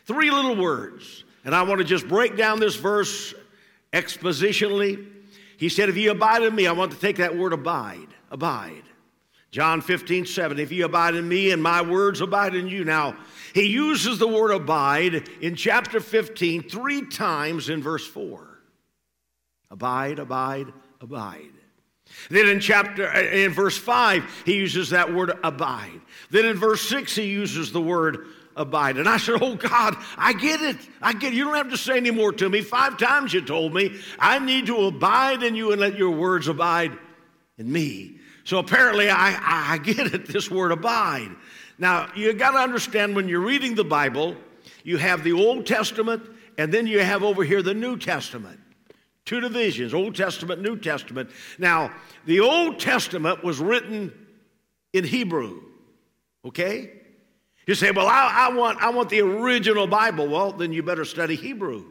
Three 0.06 0.32
little 0.32 0.56
words. 0.56 1.26
And 1.44 1.54
I 1.54 1.64
want 1.64 1.80
to 1.80 1.86
just 1.86 2.08
break 2.08 2.38
down 2.38 2.60
this 2.60 2.76
verse 2.76 3.34
expositionally. 3.92 5.08
He 5.58 5.70
said, 5.70 5.90
If 5.90 5.98
you 5.98 6.12
abide 6.12 6.44
in 6.44 6.56
me, 6.56 6.68
I 6.68 6.72
want 6.72 6.92
to 6.92 7.00
take 7.00 7.18
that 7.18 7.38
word 7.38 7.52
abide. 7.52 8.08
Abide. 8.30 8.84
John 9.50 9.82
15, 9.82 10.26
7. 10.26 10.60
If 10.60 10.72
you 10.72 10.86
abide 10.86 11.16
in 11.16 11.28
me 11.28 11.52
and 11.52 11.62
my 11.62 11.82
words 11.82 12.22
abide 12.22 12.56
in 12.56 12.68
you. 12.68 12.86
Now, 12.86 13.18
he 13.54 13.68
uses 13.68 14.18
the 14.18 14.28
word 14.28 14.52
abide 14.52 15.28
in 15.42 15.56
chapter 15.56 16.00
15 16.00 16.70
three 16.70 17.06
times 17.08 17.70
in 17.70 17.82
verse 17.82 18.08
4. 18.08 18.48
Abide, 19.72 20.20
abide, 20.20 20.72
abide. 21.02 21.52
Then 22.30 22.48
in 22.48 22.60
chapter 22.60 23.08
uh, 23.08 23.22
in 23.22 23.52
verse 23.52 23.78
5 23.78 24.44
he 24.46 24.56
uses 24.56 24.90
that 24.92 25.14
word 25.14 25.34
abide. 25.44 26.02
Then 26.30 26.46
in 26.46 26.58
verse 26.58 26.82
6 26.82 27.16
he 27.16 27.30
uses 27.30 27.72
the 27.72 27.82
word 27.82 28.28
abide. 28.56 28.98
And 28.98 29.08
I 29.08 29.18
said, 29.18 29.40
"Oh 29.42 29.56
God, 29.56 29.96
I 30.18 30.34
get 30.34 30.62
it. 30.62 30.78
I 31.02 31.14
get 31.14 31.34
it. 31.34 31.36
You 31.36 31.46
don't 31.46 31.56
have 31.56 31.72
to 31.72 31.78
say 31.78 31.98
any 31.98 32.12
more 32.12 32.32
to 32.34 32.50
me. 32.50 32.62
Five 32.62 32.98
times 32.98 33.34
you 33.34 33.42
told 33.42 33.74
me 33.74 34.00
I 34.20 34.40
need 34.40 34.66
to 34.68 34.88
abide 34.88 35.44
in 35.44 35.56
you 35.56 35.72
and 35.72 35.80
let 35.80 35.98
your 35.98 36.12
words 36.12 36.48
abide 36.48 36.92
in 37.58 37.72
me." 37.72 38.18
So 38.44 38.60
apparently 38.60 39.10
I 39.10 39.74
I 39.74 39.78
get 39.78 40.14
it 40.14 40.28
this 40.28 40.50
word 40.52 40.72
abide. 40.72 41.32
Now, 41.82 42.12
you 42.16 42.32
got 42.34 42.52
to 42.52 42.60
understand 42.60 43.16
when 43.16 43.28
you're 43.28 43.42
reading 43.42 43.74
the 43.74 43.84
Bible, 43.84 44.36
you 44.84 44.98
have 44.98 45.24
the 45.24 45.34
Old 45.34 45.66
Testament 45.66 46.22
and 46.58 46.72
then 46.72 46.86
you 46.86 47.00
have 47.00 47.24
over 47.24 47.44
here 47.44 47.64
the 47.64 47.74
New 47.74 47.98
Testament. 47.98 48.60
Two 49.26 49.40
divisions, 49.40 49.94
Old 49.94 50.16
Testament, 50.16 50.62
New 50.62 50.78
Testament. 50.78 51.30
Now, 51.60 51.92
the 52.26 52.40
Old 52.40 52.80
Testament 52.80 53.44
was 53.44 53.60
written 53.60 54.12
in 54.94 55.04
Hebrew, 55.04 55.62
okay? 56.46 56.92
You 57.68 57.76
say, 57.76 57.92
well, 57.92 58.08
I, 58.08 58.50
I, 58.50 58.54
want, 58.54 58.82
I 58.82 58.90
want 58.90 59.10
the 59.10 59.22
original 59.22 59.88
Bible. 59.88 60.28
Well, 60.28 60.52
then 60.52 60.74
you 60.74 60.84
better 60.84 61.06
study 61.06 61.36
Hebrew 61.36 61.86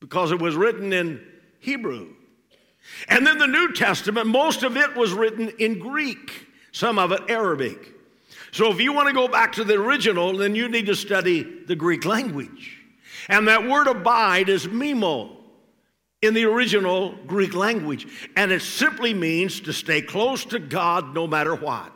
because 0.00 0.30
it 0.30 0.40
was 0.40 0.54
written 0.54 0.92
in 0.92 1.20
Hebrew. 1.58 2.08
And 3.08 3.26
then 3.26 3.38
the 3.38 3.46
New 3.46 3.72
Testament, 3.72 4.26
most 4.26 4.62
of 4.62 4.76
it 4.76 4.94
was 4.94 5.12
written 5.12 5.48
in 5.58 5.78
Greek, 5.78 6.46
some 6.70 6.98
of 6.98 7.10
it 7.12 7.22
Arabic. 7.28 7.94
So 8.52 8.70
if 8.70 8.80
you 8.80 8.92
want 8.92 9.08
to 9.08 9.14
go 9.14 9.26
back 9.26 9.52
to 9.54 9.64
the 9.64 9.74
original, 9.74 10.36
then 10.36 10.54
you 10.54 10.68
need 10.68 10.86
to 10.86 10.94
study 10.94 11.64
the 11.66 11.74
Greek 11.74 12.04
language. 12.04 12.75
And 13.28 13.48
that 13.48 13.66
word 13.66 13.86
abide 13.88 14.48
is 14.48 14.66
mimo 14.66 15.36
in 16.22 16.34
the 16.34 16.44
original 16.44 17.14
Greek 17.26 17.54
language. 17.54 18.06
And 18.36 18.52
it 18.52 18.62
simply 18.62 19.14
means 19.14 19.60
to 19.62 19.72
stay 19.72 20.02
close 20.02 20.44
to 20.46 20.58
God 20.58 21.14
no 21.14 21.26
matter 21.26 21.54
what. 21.54 21.92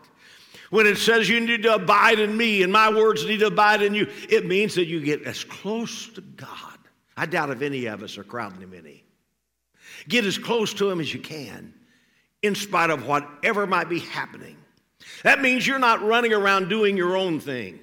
When 0.71 0.87
it 0.87 0.99
says 0.99 1.29
you 1.29 1.41
need 1.41 1.65
to 1.65 1.75
abide 1.75 2.21
in 2.21 2.37
me 2.37 2.63
and 2.63 2.73
my 2.73 2.91
words 2.91 3.27
need 3.27 3.41
to 3.41 3.49
abide 3.49 3.83
in 3.83 3.95
you, 3.95 4.07
it 4.29 4.47
means 4.47 4.77
that 4.77 4.87
you 4.87 5.01
get 5.01 5.23
as 5.25 5.43
close 5.43 6.09
to 6.11 6.21
God. 6.21 6.79
I 7.17 7.27
doubt 7.27 7.51
if 7.51 7.61
any 7.61 7.87
of 7.87 8.03
us 8.03 8.17
are 8.19 8.25
crowding 8.25 8.61
him 8.61 8.73
any. 8.75 9.05
Get 10.09 10.25
as 10.25 10.39
close 10.39 10.73
to 10.75 10.89
him 10.89 11.01
as 11.01 11.13
you 11.13 11.21
can, 11.21 11.75
in 12.43 12.55
spite 12.55 12.91
of 12.91 13.07
whatever 13.07 13.67
might 13.67 13.89
be 13.89 13.99
happening. 13.99 14.57
That 15.25 15.43
means 15.43 15.67
you're 15.67 15.79
not 15.79 16.03
running 16.03 16.33
around 16.33 16.69
doing 16.69 16.97
your 16.97 17.17
own 17.17 17.41
thing. 17.41 17.81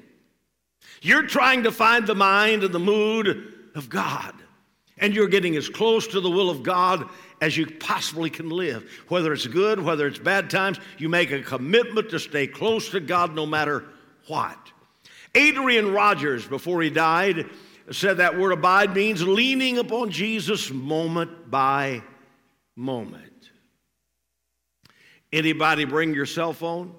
You're 1.02 1.28
trying 1.28 1.64
to 1.64 1.72
find 1.72 2.08
the 2.08 2.16
mind 2.16 2.64
and 2.64 2.74
the 2.74 2.80
mood 2.80 3.54
of 3.76 3.90
God. 3.90 4.34
And 4.98 5.14
you're 5.14 5.28
getting 5.28 5.56
as 5.56 5.70
close 5.70 6.08
to 6.08 6.20
the 6.20 6.30
will 6.30 6.50
of 6.50 6.64
God 6.64 7.08
as 7.40 7.56
you 7.56 7.68
possibly 7.68 8.30
can 8.30 8.50
live. 8.50 8.90
Whether 9.10 9.32
it's 9.32 9.46
good, 9.46 9.80
whether 9.80 10.08
it's 10.08 10.18
bad 10.18 10.50
times, 10.50 10.80
you 10.98 11.08
make 11.08 11.32
a 11.32 11.44
commitment 11.44 12.10
to 12.10 12.20
stay 12.20 12.48
close 12.48 12.90
to 12.90 13.00
God 13.00 13.36
no 13.36 13.46
matter 13.46 13.86
what. 14.28 14.58
Adrian 15.36 15.94
Rogers, 15.94 16.48
before 16.48 16.82
he 16.82 16.90
died, 16.90 17.48
said 17.92 18.18
that 18.18 18.38
word 18.38 18.52
abide 18.52 18.96
means 18.96 19.22
leaning 19.26 19.78
upon 19.78 20.10
Jesus 20.10 20.72
moment 20.72 21.52
by 21.52 22.02
moment. 22.76 23.24
Anybody 25.32 25.86
bring 25.86 26.14
your 26.14 26.26
cell 26.26 26.54
phone? 26.54 26.96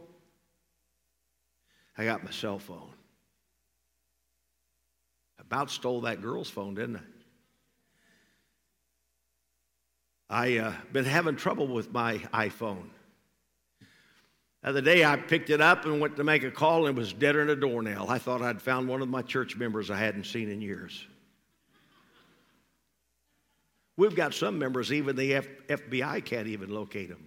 I 1.97 2.05
got 2.05 2.23
my 2.23 2.31
cell 2.31 2.59
phone. 2.59 2.88
About 5.49 5.71
stole 5.71 6.03
that 6.03 6.21
girl's 6.21 6.51
phone, 6.51 6.75
didn't 6.75 6.97
I? 6.97 7.01
I 10.29 10.59
uh, 10.59 10.75
been 10.93 11.07
having 11.07 11.37
trouble 11.37 11.67
with 11.67 11.91
my 11.91 12.19
iPhone. 12.35 12.91
The 14.63 14.69
other 14.69 14.81
day 14.83 15.07
I 15.07 15.17
picked 15.17 15.49
it 15.49 15.63
up 15.63 15.87
and 15.87 16.03
went 16.03 16.17
to 16.17 16.25
make 16.25 16.43
a 16.43 16.51
call 16.51 16.87
and 16.87 16.99
it 16.99 17.01
was 17.01 17.15
deader 17.15 17.47
than 17.47 17.57
a 17.57 17.59
doornail. 17.59 18.05
I 18.11 18.19
thought 18.19 18.43
I'd 18.43 18.61
found 18.61 18.89
one 18.89 19.01
of 19.01 19.09
my 19.09 19.23
church 19.23 19.57
members 19.57 19.91
I 19.91 19.97
hadn't 19.97 20.25
seen 20.25 20.51
in 20.51 20.61
years. 20.61 21.07
We've 23.97 24.15
got 24.15 24.35
some 24.35 24.59
members, 24.59 24.93
even 24.93 25.17
the 25.17 25.37
F- 25.37 25.49
FBI 25.67 26.27
can't 26.27 26.49
even 26.49 26.69
locate 26.69 27.09
them. 27.09 27.27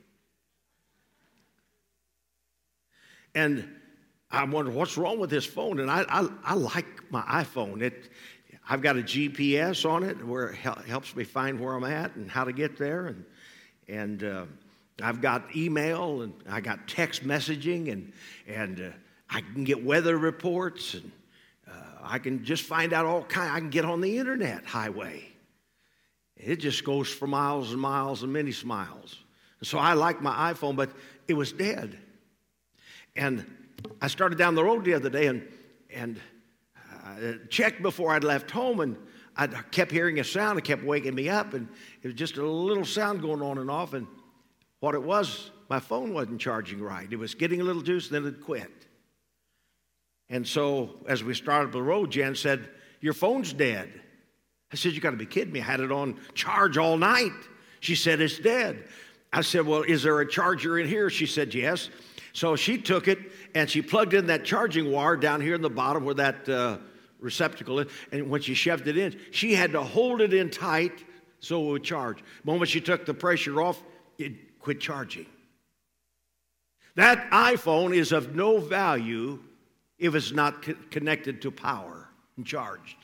And 3.34 3.68
I 4.32 4.46
wonder 4.46 4.72
what's 4.72 4.98
wrong 4.98 5.20
with 5.20 5.30
this 5.30 5.46
phone. 5.46 5.80
And 5.80 5.92
I, 5.92 6.06
I, 6.08 6.28
I 6.44 6.54
like 6.54 7.12
my 7.12 7.22
iPhone. 7.22 7.82
It, 7.82 8.10
I've 8.70 8.82
got 8.82 8.98
a 8.98 9.02
GPS 9.02 9.90
on 9.90 10.04
it 10.04 10.26
where 10.26 10.50
it 10.50 10.56
helps 10.56 11.16
me 11.16 11.24
find 11.24 11.60
where 11.60 11.74
I'm 11.74 11.84
at 11.84 12.16
and 12.16 12.32
how 12.32 12.46
to 12.46 12.54
get 12.54 12.78
there. 12.78 13.08
And, 13.08 13.26
and 13.88 14.24
uh, 14.24 14.46
I've 15.02 15.22
got 15.22 15.56
email 15.56 16.22
and 16.22 16.34
I 16.50 16.62
got 16.62 16.88
text 16.88 17.26
messaging 17.26 17.92
and, 17.92 18.14
and 18.48 18.80
uh, 18.80 18.90
I 19.30 19.42
can 19.42 19.66
get 19.66 19.84
weather 19.84 20.18
reports 20.18 20.94
and 20.94 21.12
uh, 21.68 21.74
I 22.02 22.20
can 22.20 22.46
just 22.46 22.64
find 22.64 22.94
out 22.94 23.06
all 23.06 23.24
kind. 23.24 23.52
I 23.52 23.60
can 23.60 23.70
get 23.70 23.84
on 23.84 24.00
the 24.00 24.18
internet 24.18 24.66
highway. 24.66 25.28
It 26.38 26.58
just 26.58 26.84
goes 26.86 27.10
for 27.10 27.28
miles 27.28 27.72
and 27.72 27.82
miles 27.82 28.24
and 28.24 28.32
many 28.32 28.54
miles. 28.64 29.18
So 29.64 29.78
I 29.78 29.94
like 29.94 30.22
my 30.22 30.54
iPhone, 30.54 30.76
but 30.76 30.90
it 31.28 31.34
was 31.34 31.52
dead. 31.52 32.00
And 33.16 33.46
I 34.02 34.08
started 34.08 34.38
down 34.38 34.56
the 34.56 34.64
road 34.64 34.86
the 34.86 34.94
other 34.94 35.10
day 35.10 35.28
and, 35.28 35.48
and 35.94 36.20
uh, 37.06 37.34
checked 37.50 37.82
before 37.82 38.14
I'd 38.14 38.24
left 38.24 38.52
home, 38.52 38.80
and 38.80 38.98
I 39.36 39.48
kept 39.48 39.92
hearing 39.92 40.20
a 40.20 40.24
sound. 40.24 40.60
It 40.60 40.66
kept 40.66 40.84
waking 40.84 41.16
me 41.16 41.30
up, 41.30 41.54
and 41.54 41.68
it 42.02 42.08
was 42.08 42.16
just 42.16 42.38
a 42.38 42.46
little 42.46 42.86
sound 42.86 43.22
going 43.22 43.42
on 43.42 43.58
and 43.58 43.70
off. 43.70 43.94
And 43.94 44.08
what 44.80 44.96
it 44.96 45.04
was, 45.04 45.52
my 45.70 45.80
phone 45.80 46.14
wasn't 46.14 46.42
charging 46.42 46.82
right. 46.82 47.12
It 47.12 47.18
was 47.18 47.36
getting 47.36 47.62
a 47.62 47.64
little 47.64 47.82
juice, 47.82 48.12
and 48.12 48.26
then 48.26 48.34
it 48.34 48.42
quit. 48.42 48.72
And 50.30 50.48
so, 50.48 50.96
as 51.08 51.24
we 51.24 51.34
started 51.34 51.68
up 51.68 51.72
the 51.74 51.82
road, 51.82 52.12
Jan 52.12 52.36
said, 52.36 52.70
Your 53.02 53.14
phone's 53.14 53.54
dead. 53.54 53.92
I 54.72 54.76
said, 54.76 54.94
You 54.94 55.02
got 55.02 55.12
to 55.12 55.18
be 55.18 55.26
kidding 55.26 55.54
me. 55.54 55.60
I 55.60 55.64
had 55.64 55.82
it 55.82 55.92
on 55.92 56.20
charge 56.34 56.78
all 56.78 56.98
night. 56.98 57.32
She 57.82 57.96
said, 57.96 58.22
It's 58.22 58.40
dead. 58.40 58.86
I 59.34 59.42
said, 59.42 59.66
Well, 59.66 59.84
is 59.84 60.04
there 60.04 60.20
a 60.22 60.28
charger 60.28 60.80
in 60.80 60.88
here? 60.88 61.10
She 61.10 61.26
said, 61.26 61.54
Yes. 61.54 61.90
So 62.34 62.56
she 62.56 62.78
took 62.78 63.08
it 63.08 63.20
and 63.54 63.70
she 63.70 63.82
plugged 63.82 64.14
in 64.14 64.28
that 64.28 64.46
charging 64.46 64.92
wire 64.92 65.18
down 65.18 65.42
here 65.42 65.56
in 65.56 65.62
the 65.62 65.70
bottom 65.70 66.06
where 66.06 66.16
that 66.16 66.48
uh, 66.48 66.78
receptacle 67.20 67.80
is. 67.80 67.92
And 68.12 68.30
when 68.30 68.42
she 68.42 68.54
shoved 68.54 68.88
it 68.88 68.98
in, 68.98 69.20
she 69.32 69.54
had 69.54 69.72
to 69.74 69.84
hold 69.84 70.22
it 70.22 70.34
in 70.34 70.50
tight 70.50 71.04
so 71.40 71.62
it 71.62 71.72
would 71.72 71.84
charge. 71.84 72.20
The 72.44 72.52
moment 72.52 72.70
she 72.70 72.82
took 72.82 73.06
the 73.06 73.14
pressure 73.14 73.62
off, 73.62 73.82
it 74.18 74.60
quit 74.60 74.80
charging. 74.80 75.26
That 76.96 77.30
iPhone 77.32 77.96
is 77.96 78.12
of 78.12 78.36
no 78.36 78.60
value 78.60 79.40
if 79.98 80.16
it's 80.16 80.32
not 80.32 80.62
co- 80.62 80.76
connected 80.90 81.42
to 81.44 81.52
power 81.52 82.10
and 82.38 82.46
charged. 82.46 82.98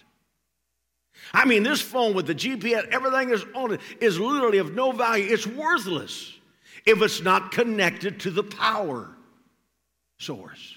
I 1.33 1.45
mean, 1.45 1.63
this 1.63 1.81
phone 1.81 2.13
with 2.13 2.27
the 2.27 2.35
GPS, 2.35 2.87
everything 2.89 3.31
is 3.31 3.43
on 3.55 3.73
it, 3.73 3.81
is 3.99 4.19
literally 4.19 4.59
of 4.59 4.73
no 4.73 4.91
value. 4.91 5.33
It's 5.33 5.47
worthless 5.47 6.37
if 6.85 7.01
it's 7.01 7.21
not 7.21 7.51
connected 7.51 8.19
to 8.21 8.31
the 8.31 8.43
power 8.43 9.16
source. 10.17 10.75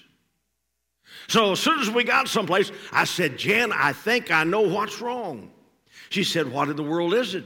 So 1.27 1.53
as 1.53 1.59
soon 1.59 1.79
as 1.79 1.89
we 1.89 2.03
got 2.03 2.27
someplace, 2.27 2.71
I 2.91 3.03
said, 3.03 3.37
Jen, 3.37 3.71
I 3.73 3.93
think 3.93 4.31
I 4.31 4.43
know 4.43 4.61
what's 4.61 5.01
wrong. 5.01 5.51
She 6.09 6.23
said, 6.23 6.51
What 6.51 6.69
in 6.69 6.75
the 6.75 6.83
world 6.83 7.13
is 7.13 7.35
it? 7.35 7.45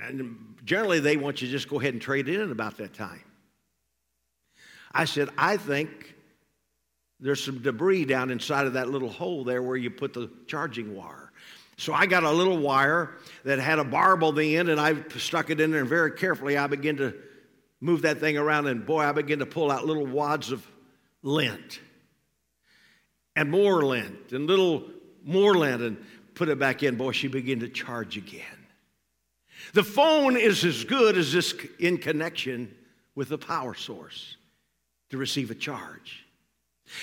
And 0.00 0.56
generally, 0.64 1.00
they 1.00 1.16
want 1.16 1.42
you 1.42 1.48
to 1.48 1.52
just 1.52 1.68
go 1.68 1.80
ahead 1.80 1.94
and 1.94 2.02
trade 2.02 2.28
in 2.28 2.50
about 2.50 2.76
that 2.78 2.94
time. 2.94 3.22
I 4.92 5.04
said, 5.04 5.28
I 5.36 5.56
think 5.56 6.14
there's 7.20 7.42
some 7.42 7.60
debris 7.62 8.06
down 8.06 8.30
inside 8.30 8.66
of 8.66 8.72
that 8.72 8.88
little 8.88 9.08
hole 9.08 9.44
there 9.44 9.62
where 9.62 9.76
you 9.76 9.90
put 9.90 10.12
the 10.12 10.30
charging 10.46 10.96
wire. 10.96 11.32
So 11.76 11.92
I 11.92 12.06
got 12.06 12.24
a 12.24 12.30
little 12.30 12.58
wire 12.58 13.16
that 13.44 13.58
had 13.58 13.78
a 13.78 13.84
barb 13.84 14.22
on 14.22 14.34
the 14.34 14.56
end, 14.56 14.68
and 14.68 14.80
I 14.80 14.96
stuck 15.16 15.50
it 15.50 15.60
in 15.60 15.70
there, 15.70 15.80
and 15.80 15.88
very 15.88 16.12
carefully 16.12 16.56
I 16.56 16.66
began 16.66 16.96
to 16.96 17.14
move 17.80 18.02
that 18.02 18.18
thing 18.18 18.36
around, 18.36 18.66
and 18.66 18.84
boy, 18.84 19.00
I 19.00 19.12
began 19.12 19.38
to 19.38 19.46
pull 19.46 19.70
out 19.70 19.86
little 19.86 20.06
wads 20.06 20.52
of 20.52 20.66
lint 21.22 21.80
and 23.36 23.50
more 23.50 23.82
lint 23.82 24.32
and 24.32 24.46
little 24.46 24.84
more 25.24 25.54
lint 25.54 25.82
and 25.82 26.04
put 26.34 26.48
it 26.48 26.58
back 26.58 26.82
in. 26.82 26.96
Boy, 26.96 27.12
she 27.12 27.28
began 27.28 27.60
to 27.60 27.68
charge 27.68 28.16
again. 28.16 28.44
The 29.74 29.84
phone 29.84 30.36
is 30.36 30.64
as 30.64 30.84
good 30.84 31.16
as 31.16 31.32
this 31.32 31.54
in 31.78 31.98
connection 31.98 32.74
with 33.14 33.28
the 33.28 33.38
power 33.38 33.74
source 33.74 34.36
to 35.10 35.18
receive 35.18 35.50
a 35.50 35.54
charge. 35.54 36.24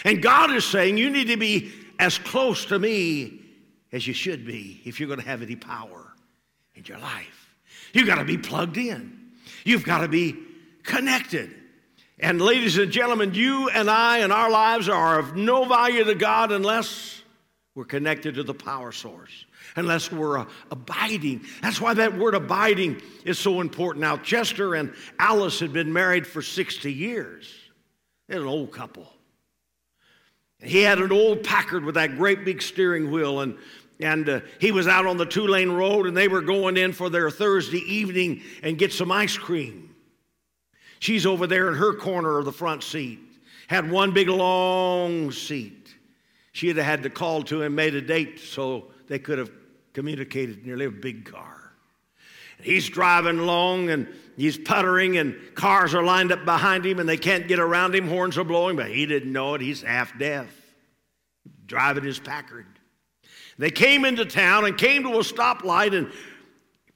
And 0.04 0.22
God 0.22 0.52
is 0.52 0.66
saying 0.66 0.98
you 0.98 1.10
need 1.10 1.28
to 1.28 1.38
be 1.38 1.72
as 2.00 2.18
close 2.18 2.66
to 2.66 2.80
me 2.80 3.42
as 3.92 4.06
you 4.06 4.14
should 4.14 4.46
be 4.46 4.82
if 4.86 5.00
you're 5.00 5.08
going 5.08 5.20
to 5.20 5.26
have 5.26 5.42
any 5.42 5.56
power 5.56 6.14
in 6.76 6.84
your 6.86 6.98
life. 6.98 7.56
You've 7.94 8.08
got 8.08 8.16
to 8.16 8.26
be 8.26 8.38
plugged 8.38 8.78
in, 8.78 9.32
you've 9.64 9.86
got 9.86 10.00
to 10.00 10.08
be 10.08 10.36
connected. 10.84 11.54
And, 12.20 12.42
ladies 12.42 12.78
and 12.78 12.92
gentlemen, 12.92 13.36
you 13.36 13.70
and 13.70 13.90
I 13.90 14.20
and 14.20 14.34
our 14.34 14.50
lives 14.50 14.90
are 14.90 15.20
of 15.20 15.36
no 15.36 15.66
value 15.66 16.04
to 16.04 16.16
God 16.16 16.52
unless 16.52 17.22
we're 17.76 17.86
connected 17.86 18.36
to 18.36 18.44
the 18.44 18.56
power 18.56 18.92
source, 18.92 19.46
unless 19.76 20.12
we're 20.12 20.40
uh, 20.40 20.46
abiding. 20.72 21.46
That's 21.62 21.80
why 21.80 21.94
that 21.94 22.18
word 22.18 22.34
abiding 22.34 23.04
is 23.24 23.38
so 23.38 23.62
important. 23.62 24.02
Now, 24.02 24.18
Chester 24.18 24.74
and 24.74 24.96
Alice 25.20 25.60
had 25.60 25.74
been 25.74 25.94
married 25.94 26.26
for 26.26 26.42
60 26.42 26.92
years, 26.92 27.54
they're 28.28 28.42
an 28.42 28.48
old 28.48 28.72
couple. 28.72 29.08
He 30.60 30.82
had 30.82 30.98
an 30.98 31.12
old 31.12 31.44
Packard 31.44 31.86
with 31.86 31.96
that 31.96 32.18
great 32.18 32.44
big 32.44 32.64
steering 32.64 33.12
wheel, 33.12 33.42
and, 33.42 33.60
and 34.00 34.28
uh, 34.28 34.40
he 34.60 34.72
was 34.72 34.88
out 34.88 35.06
on 35.06 35.18
the 35.18 35.26
two 35.28 35.46
lane 35.46 35.70
road, 35.70 36.08
and 36.08 36.18
they 36.18 36.28
were 36.28 36.42
going 36.42 36.78
in 36.78 36.94
for 36.94 37.12
their 37.12 37.30
Thursday 37.30 37.84
evening 37.88 38.42
and 38.64 38.80
get 38.80 38.92
some 38.92 39.12
ice 39.12 39.38
cream. 39.38 39.96
She's 41.00 41.26
over 41.26 41.48
there 41.48 41.68
in 41.70 41.76
her 41.76 41.94
corner 41.94 42.40
of 42.40 42.46
the 42.46 42.52
front 42.52 42.84
seat, 42.84 43.20
had 43.68 43.90
one 43.90 44.14
big 44.14 44.30
long 44.30 45.32
seat. 45.32 45.96
She'd 46.52 46.78
have 46.78 46.86
had 46.86 47.04
to 47.04 47.10
call 47.10 47.44
to 47.44 47.62
him, 47.62 47.76
made 47.76 47.94
a 47.96 48.02
date 48.02 48.40
so 48.40 48.86
they 49.08 49.20
could 49.20 49.38
have 49.38 49.52
communicated 49.94 50.66
nearly 50.66 50.86
a 50.86 50.92
big 50.92 51.26
car. 51.26 51.74
He's 52.62 52.90
driving 52.90 53.38
along 53.38 53.92
and 53.92 54.08
he's 54.36 54.58
puttering, 54.58 55.18
and 55.18 55.36
cars 55.54 55.94
are 55.94 56.04
lined 56.04 56.32
up 56.32 56.46
behind 56.46 56.86
him 56.86 57.00
and 57.00 57.08
they 57.08 57.18
can't 57.18 57.48
get 57.48 57.60
around 57.60 57.94
him. 57.94 58.08
Horns 58.08 58.38
are 58.38 58.44
blowing, 58.44 58.76
but 58.76 58.90
he 58.90 59.06
didn't 59.06 59.32
know 59.32 59.54
it. 59.54 59.62
He's 59.62 59.84
half 59.84 60.18
deaf, 60.18 60.48
driving 61.68 62.04
his 62.04 62.18
Packard. 62.18 62.66
They 63.60 63.70
came 63.70 64.06
into 64.06 64.26
town 64.26 64.66
and 64.66 64.78
came 64.78 65.04
to 65.04 65.10
a 65.10 65.24
stoplight, 65.24 65.96
and 65.96 66.12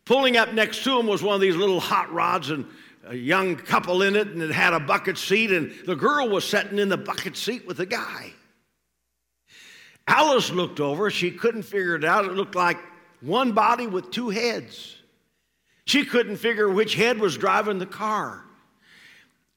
pulling 0.06 0.38
up 0.38 0.54
next 0.54 0.84
to 0.84 1.00
him 1.00 1.08
was 1.08 1.22
one 1.22 1.36
of 1.36 1.42
these 1.42 1.56
little 1.56 1.80
hot 1.80 2.12
rods 2.12 2.50
and 2.50 2.66
a 3.12 3.16
young 3.16 3.58
couple 3.58 4.04
in 4.04 4.16
it, 4.16 4.30
and 4.30 4.42
it 4.42 4.52
had 4.52 4.72
a 4.72 4.80
bucket 4.80 5.18
seat, 5.18 5.52
and 5.52 5.74
the 5.86 5.98
girl 5.98 6.30
was 6.30 6.46
sitting 6.46 6.80
in 6.80 6.88
the 6.88 6.96
bucket 6.96 7.36
seat 7.36 7.68
with 7.68 7.76
the 7.76 7.86
guy. 7.86 8.32
Alice 10.08 10.50
looked 10.50 10.80
over. 10.80 11.12
She 11.12 11.30
couldn't 11.30 11.64
figure 11.64 11.96
it 11.96 12.06
out. 12.06 12.24
It 12.24 12.32
looked 12.32 12.56
like 12.56 12.78
one 13.20 13.52
body 13.52 13.86
with 13.86 14.12
two 14.12 14.30
heads. 14.30 14.96
She 15.84 16.06
couldn't 16.06 16.38
figure 16.38 16.70
which 16.70 16.96
head 16.96 17.20
was 17.20 17.38
driving 17.38 17.80
the 17.80 17.86
car. 17.86 18.46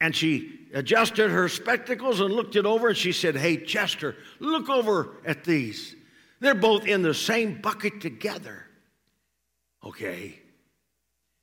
And 0.01 0.17
she 0.17 0.69
adjusted 0.75 1.31
her 1.31 1.49
spectacles 1.49 2.19
and 2.19 2.35
looked 2.35 2.57
it 2.57 2.67
over 2.67 2.89
and 2.89 2.97
she 2.97 3.13
said, 3.13 3.37
Hey, 3.37 3.57
Chester, 3.57 4.17
look 4.41 4.69
over 4.69 5.11
at 5.25 5.45
these. 5.45 5.95
They're 6.41 6.57
both 6.57 6.87
in 6.87 7.03
the 7.03 7.15
same 7.15 7.61
bucket 7.61 8.01
together. 8.01 8.67
Okay. 9.85 10.41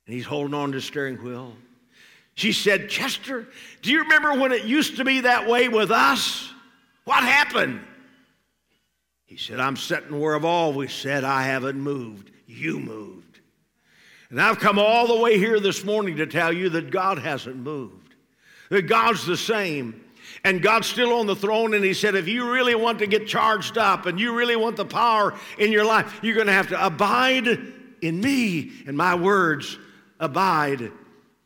And 0.06 0.14
he's 0.14 0.26
holding 0.26 0.52
on 0.54 0.72
to 0.72 0.78
the 0.78 0.82
steering 0.82 1.16
wheel. 1.16 1.56
She 2.34 2.52
said, 2.52 2.88
Chester, 2.88 3.46
do 3.82 3.90
you 3.90 4.00
remember 4.02 4.34
when 4.34 4.52
it 4.52 4.64
used 4.64 4.96
to 4.96 5.04
be 5.04 5.20
that 5.20 5.48
way 5.48 5.68
with 5.68 5.90
us? 5.90 6.50
What 7.04 7.22
happened? 7.22 7.80
He 9.26 9.36
said, 9.36 9.60
I'm 9.60 9.76
sitting 9.76 10.18
where 10.18 10.36
I've 10.36 10.44
always 10.44 10.92
said 10.92 11.24
I 11.24 11.42
haven't 11.42 11.80
moved. 11.80 12.30
You 12.46 12.78
moved. 12.78 13.40
And 14.30 14.40
I've 14.40 14.58
come 14.58 14.78
all 14.78 15.06
the 15.06 15.20
way 15.22 15.38
here 15.38 15.60
this 15.60 15.84
morning 15.84 16.16
to 16.16 16.26
tell 16.26 16.52
you 16.52 16.70
that 16.70 16.90
God 16.90 17.18
hasn't 17.18 17.56
moved, 17.56 18.14
that 18.70 18.82
God's 18.82 19.26
the 19.26 19.36
same. 19.36 19.98
And 20.44 20.62
God's 20.62 20.86
still 20.86 21.12
on 21.12 21.26
the 21.26 21.36
throne, 21.36 21.74
and 21.74 21.84
He 21.84 21.94
said, 21.94 22.14
if 22.14 22.26
you 22.26 22.50
really 22.50 22.74
want 22.74 22.98
to 23.00 23.06
get 23.06 23.28
charged 23.28 23.76
up 23.76 24.06
and 24.06 24.18
you 24.18 24.34
really 24.34 24.56
want 24.56 24.76
the 24.76 24.84
power 24.84 25.38
in 25.58 25.70
your 25.70 25.84
life, 25.84 26.18
you're 26.22 26.34
going 26.34 26.46
to 26.46 26.52
have 26.52 26.68
to 26.68 26.84
abide 26.84 27.46
in 28.00 28.20
me, 28.20 28.72
and 28.86 28.96
my 28.96 29.14
words 29.14 29.78
abide 30.18 30.90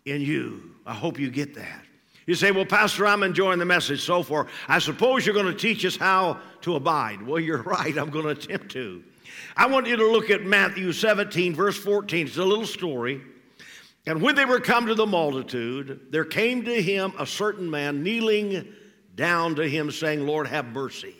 in 0.04 0.20
you. 0.22 0.75
I 0.86 0.94
hope 0.94 1.18
you 1.18 1.30
get 1.30 1.54
that. 1.56 1.82
You 2.26 2.34
say, 2.34 2.52
Well, 2.52 2.64
Pastor, 2.64 3.06
I'm 3.06 3.22
enjoying 3.22 3.58
the 3.58 3.64
message 3.64 4.02
so 4.02 4.22
far. 4.22 4.46
I 4.68 4.78
suppose 4.78 5.26
you're 5.26 5.34
going 5.34 5.46
to 5.46 5.54
teach 5.54 5.84
us 5.84 5.96
how 5.96 6.40
to 6.62 6.76
abide. 6.76 7.22
Well, 7.22 7.40
you're 7.40 7.62
right. 7.62 7.96
I'm 7.98 8.10
going 8.10 8.24
to 8.24 8.30
attempt 8.30 8.70
to. 8.72 9.02
I 9.56 9.66
want 9.66 9.86
you 9.86 9.96
to 9.96 10.06
look 10.06 10.30
at 10.30 10.44
Matthew 10.44 10.92
17, 10.92 11.54
verse 11.54 11.76
14. 11.76 12.26
It's 12.26 12.36
a 12.36 12.44
little 12.44 12.66
story. 12.66 13.20
And 14.06 14.22
when 14.22 14.36
they 14.36 14.44
were 14.44 14.60
come 14.60 14.86
to 14.86 14.94
the 14.94 15.06
multitude, 15.06 16.06
there 16.10 16.24
came 16.24 16.64
to 16.64 16.82
him 16.82 17.12
a 17.18 17.26
certain 17.26 17.68
man 17.68 18.02
kneeling 18.02 18.72
down 19.16 19.56
to 19.56 19.68
him, 19.68 19.90
saying, 19.90 20.24
Lord, 20.24 20.46
have 20.46 20.66
mercy 20.66 21.16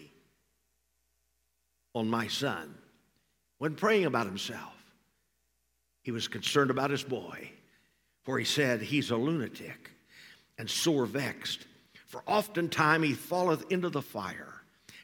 on 1.95 2.09
my 2.09 2.29
son. 2.29 2.75
When 3.59 3.75
praying 3.75 4.05
about 4.05 4.27
himself, 4.27 4.75
he 6.03 6.13
was 6.13 6.29
concerned 6.29 6.71
about 6.71 6.91
his 6.91 7.03
boy, 7.03 7.51
for 8.27 8.39
he 8.41 8.45
said, 8.45 8.83
He's 8.83 9.11
a 9.11 9.17
lunatic 9.17 9.93
and 10.59 10.69
sore 10.69 11.07
vexed, 11.07 11.65
for 12.07 12.23
oftentimes 12.27 13.07
he 13.07 13.15
falleth 13.15 13.71
into 13.71 13.89
the 13.89 14.03
fire 14.03 14.53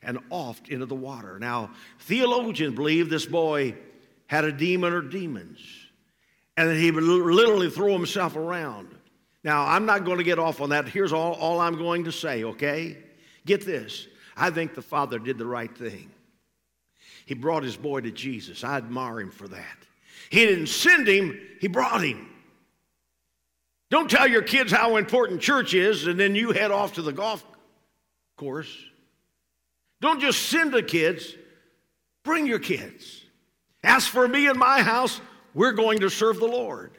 and 0.02 0.18
oft 0.28 0.68
into 0.68 0.87
the 0.87 0.96
water. 0.96 1.38
Now, 1.38 1.70
theologians 2.00 2.74
believe 2.74 3.08
this 3.08 3.24
boy 3.24 3.76
had 4.26 4.44
a 4.44 4.50
demon 4.50 4.92
or 4.92 5.02
demons, 5.02 5.61
and 6.56 6.68
that 6.68 6.76
he 6.76 6.90
would 6.90 7.04
literally 7.04 7.70
throw 7.70 7.92
himself 7.92 8.35
around. 8.35 8.92
Now, 9.44 9.66
I'm 9.66 9.87
not 9.87 10.04
going 10.04 10.18
to 10.18 10.24
get 10.24 10.40
off 10.40 10.61
on 10.61 10.70
that. 10.70 10.88
Here's 10.88 11.12
all, 11.12 11.35
all 11.35 11.61
I'm 11.61 11.78
going 11.78 12.04
to 12.04 12.12
say, 12.12 12.42
okay? 12.42 12.96
Get 13.46 13.64
this. 13.64 14.08
I 14.37 14.50
think 14.50 14.74
the 14.74 14.82
father 14.82 15.20
did 15.20 15.38
the 15.38 15.46
right 15.46 15.76
thing. 15.76 16.11
He 17.26 17.35
brought 17.35 17.62
his 17.62 17.76
boy 17.76 18.00
to 18.00 18.11
Jesus. 18.11 18.64
I 18.64 18.78
admire 18.78 19.20
him 19.20 19.30
for 19.30 19.46
that. 19.48 19.78
He 20.30 20.44
didn't 20.44 20.68
send 20.68 21.06
him, 21.06 21.38
he 21.61 21.68
brought 21.68 22.02
him. 22.02 22.32
Don't 23.92 24.11
tell 24.11 24.26
your 24.26 24.40
kids 24.40 24.72
how 24.72 24.96
important 24.96 25.42
church 25.42 25.74
is 25.74 26.07
and 26.07 26.18
then 26.18 26.35
you 26.35 26.52
head 26.52 26.70
off 26.70 26.94
to 26.94 27.02
the 27.02 27.12
golf 27.12 27.44
course. 28.38 28.74
Don't 30.00 30.18
just 30.18 30.48
send 30.48 30.72
the 30.72 30.83
kids, 30.83 31.35
bring 32.24 32.46
your 32.46 32.59
kids. 32.59 33.20
As 33.85 34.07
for 34.07 34.26
me 34.26 34.46
and 34.46 34.59
my 34.59 34.81
house, 34.81 35.20
we're 35.52 35.72
going 35.72 36.00
to 36.00 36.09
serve 36.09 36.40
the 36.40 36.46
Lord. 36.46 36.96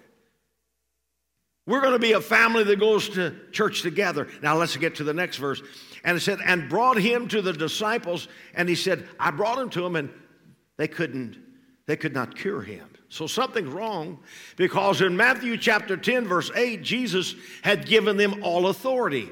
We're 1.66 1.82
going 1.82 1.94
to 1.94 2.00
be 2.00 2.12
a 2.12 2.22
family 2.22 2.64
that 2.64 2.80
goes 2.80 3.10
to 3.10 3.38
church 3.52 3.82
together. 3.82 4.28
Now 4.44 4.56
let's 4.58 4.78
get 4.78 4.94
to 4.98 5.04
the 5.04 5.16
next 5.16 5.38
verse. 5.38 5.64
And 6.04 6.16
it 6.16 6.20
said, 6.20 6.42
and 6.46 6.70
brought 6.70 6.98
him 6.98 7.28
to 7.30 7.42
the 7.42 7.54
disciples, 7.54 8.28
and 8.54 8.70
he 8.70 8.76
said, 8.76 9.08
I 9.20 9.32
brought 9.32 9.58
him 9.58 9.72
to 9.72 9.84
him, 9.84 9.96
and 9.96 10.12
they 10.78 10.88
couldn't, 10.88 11.38
they 11.88 11.96
could 11.96 12.14
not 12.14 12.36
cure 12.36 12.62
him. 12.62 12.88
So 13.14 13.28
something's 13.28 13.72
wrong 13.72 14.18
because 14.56 15.02
in 15.02 15.16
Matthew 15.16 15.56
chapter 15.56 15.96
10, 15.96 16.26
verse 16.28 16.50
8, 16.56 16.82
Jesus 16.82 17.36
had 17.62 17.86
given 17.86 18.18
them 18.18 18.44
all 18.44 18.70
authority. 18.70 19.30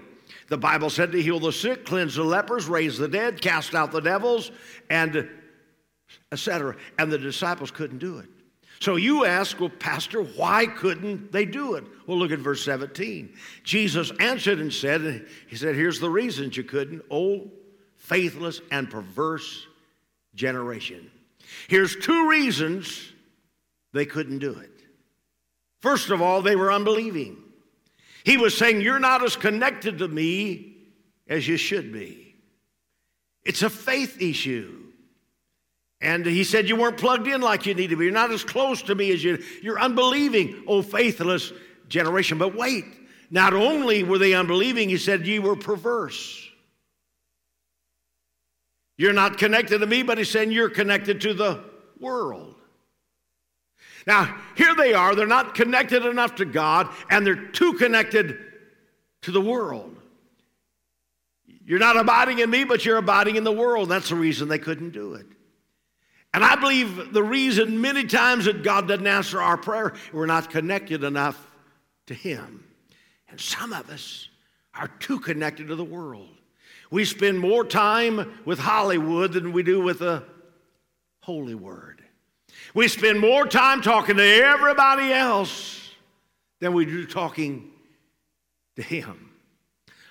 The 0.49 0.57
Bible 0.57 0.91
said 0.91 1.11
to 1.13 1.21
heal 1.21 1.39
the 1.39 1.51
sick, 1.51 1.83
cleanse 1.83 2.13
the 2.13 2.23
lepers, 2.23 2.67
raise 2.67 2.99
the 2.99 3.07
dead, 3.07 3.41
cast 3.41 3.73
out 3.73 3.91
the 3.91 3.99
devils, 3.99 4.51
and 4.91 5.27
etc. 6.31 6.75
And 6.99 7.11
the 7.11 7.17
disciples 7.17 7.71
couldn't 7.71 7.97
do 7.97 8.19
it. 8.19 8.27
So 8.81 8.97
you 8.97 9.25
ask, 9.25 9.59
well, 9.59 9.69
Pastor, 9.69 10.21
why 10.21 10.67
couldn't 10.67 11.31
they 11.31 11.45
do 11.45 11.73
it? 11.73 11.83
Well, 12.05 12.19
look 12.19 12.31
at 12.31 12.37
verse 12.37 12.63
17. 12.63 13.33
Jesus 13.63 14.11
answered 14.19 14.59
and 14.59 14.71
said, 14.71 15.25
He 15.47 15.55
said, 15.55 15.73
Here's 15.73 15.99
the 15.99 16.09
reasons 16.09 16.55
you 16.55 16.63
couldn't. 16.63 17.01
Oh, 17.09 17.49
faithless 17.97 18.61
and 18.69 18.91
perverse 18.91 19.65
generation. 20.35 21.09
Here's 21.67 21.95
two 21.95 22.29
reasons 22.29 23.11
they 23.93 24.05
couldn't 24.05 24.39
do 24.39 24.57
it. 24.57 24.71
First 25.81 26.09
of 26.09 26.21
all, 26.21 26.41
they 26.41 26.55
were 26.55 26.71
unbelieving. 26.71 27.37
He 28.23 28.37
was 28.37 28.57
saying, 28.57 28.81
You're 28.81 28.99
not 28.99 29.23
as 29.23 29.35
connected 29.35 29.99
to 29.99 30.07
me 30.07 30.77
as 31.27 31.47
you 31.47 31.57
should 31.57 31.91
be. 31.91 32.35
It's 33.43 33.63
a 33.63 33.69
faith 33.69 34.21
issue. 34.21 34.77
And 36.01 36.25
he 36.25 36.43
said, 36.43 36.69
You 36.69 36.75
weren't 36.75 36.97
plugged 36.97 37.27
in 37.27 37.41
like 37.41 37.65
you 37.65 37.73
need 37.73 37.89
to 37.89 37.95
be. 37.95 38.05
You're 38.05 38.13
not 38.13 38.31
as 38.31 38.43
close 38.43 38.81
to 38.83 38.95
me 38.95 39.11
as 39.11 39.23
you. 39.23 39.43
You're 39.61 39.79
unbelieving, 39.79 40.63
oh 40.67 40.81
faithless 40.81 41.51
generation. 41.87 42.37
But 42.37 42.55
wait, 42.55 42.85
not 43.29 43.53
only 43.53 44.03
were 44.03 44.17
they 44.17 44.33
unbelieving, 44.33 44.89
he 44.89 44.97
said, 44.97 45.25
You 45.25 45.41
were 45.41 45.55
perverse. 45.55 46.47
You're 48.97 49.13
not 49.13 49.39
connected 49.39 49.79
to 49.79 49.87
me, 49.87 50.03
but 50.03 50.19
he's 50.19 50.29
saying 50.29 50.51
you're 50.51 50.69
connected 50.69 51.21
to 51.21 51.33
the 51.33 51.63
world. 51.99 52.50
Now, 54.07 54.35
here 54.55 54.73
they 54.75 54.93
are, 54.93 55.15
they're 55.15 55.27
not 55.27 55.55
connected 55.55 56.05
enough 56.05 56.35
to 56.35 56.45
God, 56.45 56.89
and 57.09 57.25
they're 57.25 57.35
too 57.35 57.73
connected 57.73 58.37
to 59.23 59.31
the 59.31 59.41
world. 59.41 59.95
You're 61.65 61.79
not 61.79 61.97
abiding 61.97 62.39
in 62.39 62.49
me, 62.49 62.63
but 62.63 62.83
you're 62.83 62.97
abiding 62.97 63.35
in 63.35 63.43
the 63.43 63.51
world. 63.51 63.89
That's 63.89 64.09
the 64.09 64.15
reason 64.15 64.47
they 64.47 64.59
couldn't 64.59 64.91
do 64.91 65.13
it. 65.13 65.25
And 66.33 66.43
I 66.43 66.55
believe 66.55 67.13
the 67.13 67.23
reason 67.23 67.81
many 67.81 68.05
times 68.05 68.45
that 68.45 68.63
God 68.63 68.87
doesn't 68.87 69.05
answer 69.05 69.41
our 69.41 69.57
prayer, 69.57 69.93
we're 70.13 70.25
not 70.25 70.49
connected 70.49 71.03
enough 71.03 71.37
to 72.07 72.13
Him. 72.13 72.63
And 73.29 73.39
some 73.39 73.73
of 73.73 73.89
us 73.89 74.29
are 74.73 74.87
too 74.99 75.19
connected 75.19 75.67
to 75.67 75.75
the 75.75 75.83
world. 75.83 76.29
We 76.89 77.05
spend 77.05 77.39
more 77.39 77.65
time 77.65 78.39
with 78.45 78.59
Hollywood 78.59 79.33
than 79.33 79.51
we 79.51 79.63
do 79.63 79.81
with 79.81 79.99
the 79.99 80.23
Holy 81.21 81.55
Word. 81.55 81.90
We 82.73 82.87
spend 82.87 83.19
more 83.19 83.45
time 83.45 83.81
talking 83.81 84.15
to 84.17 84.23
everybody 84.23 85.11
else 85.11 85.91
than 86.59 86.73
we 86.73 86.85
do 86.85 87.05
talking 87.05 87.69
to 88.77 88.81
Him. 88.81 89.31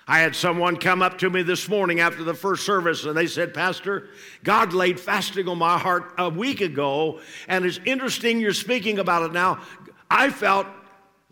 I 0.07 0.19
had 0.19 0.35
someone 0.35 0.77
come 0.77 1.01
up 1.01 1.17
to 1.19 1.29
me 1.29 1.41
this 1.41 1.69
morning 1.69 2.01
after 2.01 2.23
the 2.23 2.33
first 2.33 2.65
service 2.65 3.05
and 3.05 3.15
they 3.15 3.27
said, 3.27 3.53
Pastor, 3.53 4.09
God 4.43 4.73
laid 4.73 4.99
fasting 4.99 5.47
on 5.47 5.57
my 5.57 5.77
heart 5.79 6.13
a 6.17 6.29
week 6.29 6.61
ago, 6.61 7.21
and 7.47 7.65
it's 7.65 7.79
interesting 7.85 8.39
you're 8.39 8.53
speaking 8.53 8.99
about 8.99 9.23
it 9.23 9.33
now. 9.33 9.61
I 10.09 10.29
felt 10.29 10.67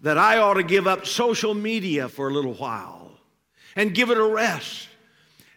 that 0.02 0.18
I 0.18 0.38
ought 0.38 0.54
to 0.54 0.64
give 0.64 0.88
up 0.88 1.06
social 1.06 1.54
media 1.54 2.08
for 2.08 2.30
a 2.30 2.34
little 2.34 2.54
while 2.54 3.12
and 3.76 3.94
give 3.94 4.10
it 4.10 4.18
a 4.18 4.24
rest. 4.24 4.88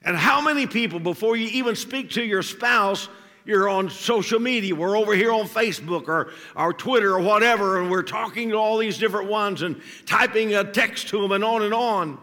And 0.04 0.16
how 0.16 0.40
many 0.40 0.66
people, 0.66 0.98
before 0.98 1.36
you 1.36 1.46
even 1.48 1.76
speak 1.76 2.10
to 2.10 2.24
your 2.24 2.42
spouse, 2.42 3.08
you're 3.44 3.68
on 3.68 3.90
social 3.90 4.38
media. 4.38 4.74
We're 4.74 4.96
over 4.96 5.14
here 5.14 5.32
on 5.32 5.46
Facebook 5.46 6.08
or, 6.08 6.32
or 6.56 6.72
Twitter 6.72 7.14
or 7.14 7.20
whatever, 7.20 7.80
and 7.80 7.90
we're 7.90 8.02
talking 8.02 8.50
to 8.50 8.56
all 8.56 8.78
these 8.78 8.98
different 8.98 9.28
ones 9.28 9.62
and 9.62 9.80
typing 10.06 10.54
a 10.54 10.64
text 10.64 11.08
to 11.08 11.20
them 11.20 11.32
and 11.32 11.44
on 11.44 11.62
and 11.62 11.74
on. 11.74 12.18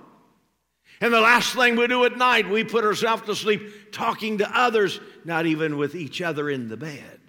And 1.02 1.14
the 1.14 1.22
last 1.22 1.56
thing 1.56 1.76
we 1.76 1.88
do 1.88 2.04
at 2.06 2.18
night, 2.18 2.50
we 2.50 2.64
put 2.64 2.84
ourselves 2.84 3.24
to 3.24 3.36
sleep 3.36 3.92
talking 3.92 4.40
to 4.40 4.58
others, 4.58 5.00
not 5.24 5.46
even 5.46 5.78
with 5.78 5.96
each 5.96 6.22
other 6.22 6.50
in 6.50 6.68
the 6.68 6.78
bed. 6.78 7.20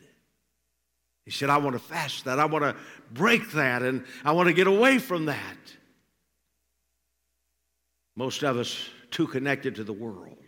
He 1.24 1.30
said, 1.30 1.50
I 1.50 1.58
want 1.58 1.74
to 1.74 1.78
fast 1.78 2.24
that. 2.24 2.40
I 2.40 2.46
want 2.46 2.64
to 2.64 2.74
break 3.12 3.52
that, 3.52 3.82
and 3.82 4.04
I 4.24 4.32
want 4.32 4.48
to 4.48 4.52
get 4.52 4.66
away 4.66 4.98
from 4.98 5.26
that. 5.26 5.56
Most 8.16 8.42
of 8.42 8.56
us 8.56 8.88
too 9.12 9.28
connected 9.28 9.76
to 9.76 9.84
the 9.84 9.92
world. 9.92 10.39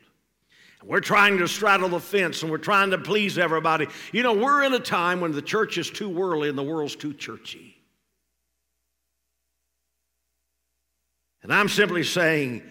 We're 0.84 1.00
trying 1.00 1.38
to 1.38 1.48
straddle 1.48 1.88
the 1.88 2.00
fence 2.00 2.42
and 2.42 2.50
we're 2.50 2.58
trying 2.58 2.90
to 2.90 2.98
please 2.98 3.38
everybody. 3.38 3.86
You 4.12 4.22
know, 4.22 4.32
we're 4.32 4.64
in 4.64 4.74
a 4.74 4.80
time 4.80 5.20
when 5.20 5.32
the 5.32 5.42
church 5.42 5.78
is 5.78 5.90
too 5.90 6.08
worldly 6.08 6.48
and 6.48 6.58
the 6.58 6.62
world's 6.62 6.96
too 6.96 7.14
churchy. 7.14 7.76
And 11.42 11.52
I'm 11.52 11.68
simply 11.68 12.04
saying 12.04 12.62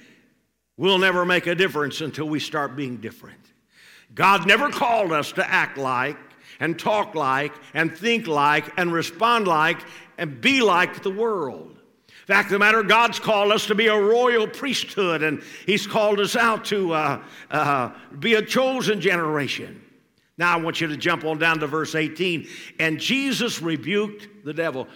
we'll 0.77 0.97
never 0.97 1.25
make 1.25 1.47
a 1.47 1.55
difference 1.55 2.01
until 2.01 2.27
we 2.27 2.39
start 2.39 2.75
being 2.75 2.97
different. 2.97 3.39
God 4.13 4.45
never 4.45 4.69
called 4.69 5.11
us 5.11 5.31
to 5.33 5.49
act 5.49 5.77
like 5.77 6.17
and 6.59 6.77
talk 6.77 7.15
like 7.15 7.53
and 7.73 7.95
think 7.97 8.27
like 8.27 8.71
and 8.77 8.91
respond 8.91 9.47
like 9.47 9.79
and 10.17 10.39
be 10.41 10.61
like 10.61 11.01
the 11.03 11.09
world. 11.09 11.80
Fact 12.31 12.45
of 12.47 12.53
the 12.53 12.59
matter, 12.59 12.81
God's 12.81 13.19
called 13.19 13.51
us 13.51 13.65
to 13.65 13.75
be 13.75 13.87
a 13.87 13.99
royal 13.99 14.47
priesthood, 14.47 15.21
and 15.21 15.43
He's 15.65 15.85
called 15.85 16.17
us 16.17 16.37
out 16.37 16.63
to 16.65 16.93
uh, 16.93 17.21
uh, 17.49 17.91
be 18.19 18.35
a 18.35 18.41
chosen 18.41 19.01
generation. 19.01 19.81
Now, 20.37 20.57
I 20.57 20.61
want 20.61 20.79
you 20.79 20.87
to 20.87 20.95
jump 20.95 21.25
on 21.25 21.39
down 21.39 21.59
to 21.59 21.67
verse 21.67 21.93
18. 21.93 22.47
And 22.79 23.01
Jesus 23.01 23.61
rebuked 23.61 24.45
the 24.45 24.53
devil. 24.53 24.87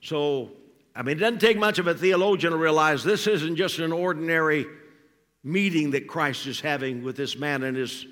So, 0.00 0.50
I 0.96 1.02
mean, 1.02 1.18
it 1.18 1.20
doesn't 1.20 1.38
take 1.38 1.58
much 1.58 1.78
of 1.78 1.86
a 1.86 1.94
theologian 1.94 2.50
to 2.54 2.58
realize 2.58 3.04
this 3.04 3.28
isn't 3.28 3.54
just 3.54 3.78
an 3.78 3.92
ordinary 3.92 4.66
meeting 5.44 5.92
that 5.92 6.08
Christ 6.08 6.48
is 6.48 6.60
having 6.60 7.04
with 7.04 7.16
this 7.16 7.38
man 7.38 7.62
and 7.62 7.76
his 7.76 8.04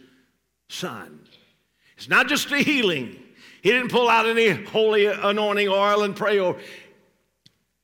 son. 0.68 1.26
It's 1.96 2.08
not 2.08 2.28
just 2.28 2.48
a 2.52 2.58
healing. 2.58 3.24
He 3.60 3.70
didn't 3.70 3.90
pull 3.90 4.08
out 4.08 4.26
any 4.26 4.50
holy 4.50 5.06
anointing 5.06 5.68
oil 5.68 6.04
and 6.04 6.14
pray 6.14 6.38
over 6.38 6.60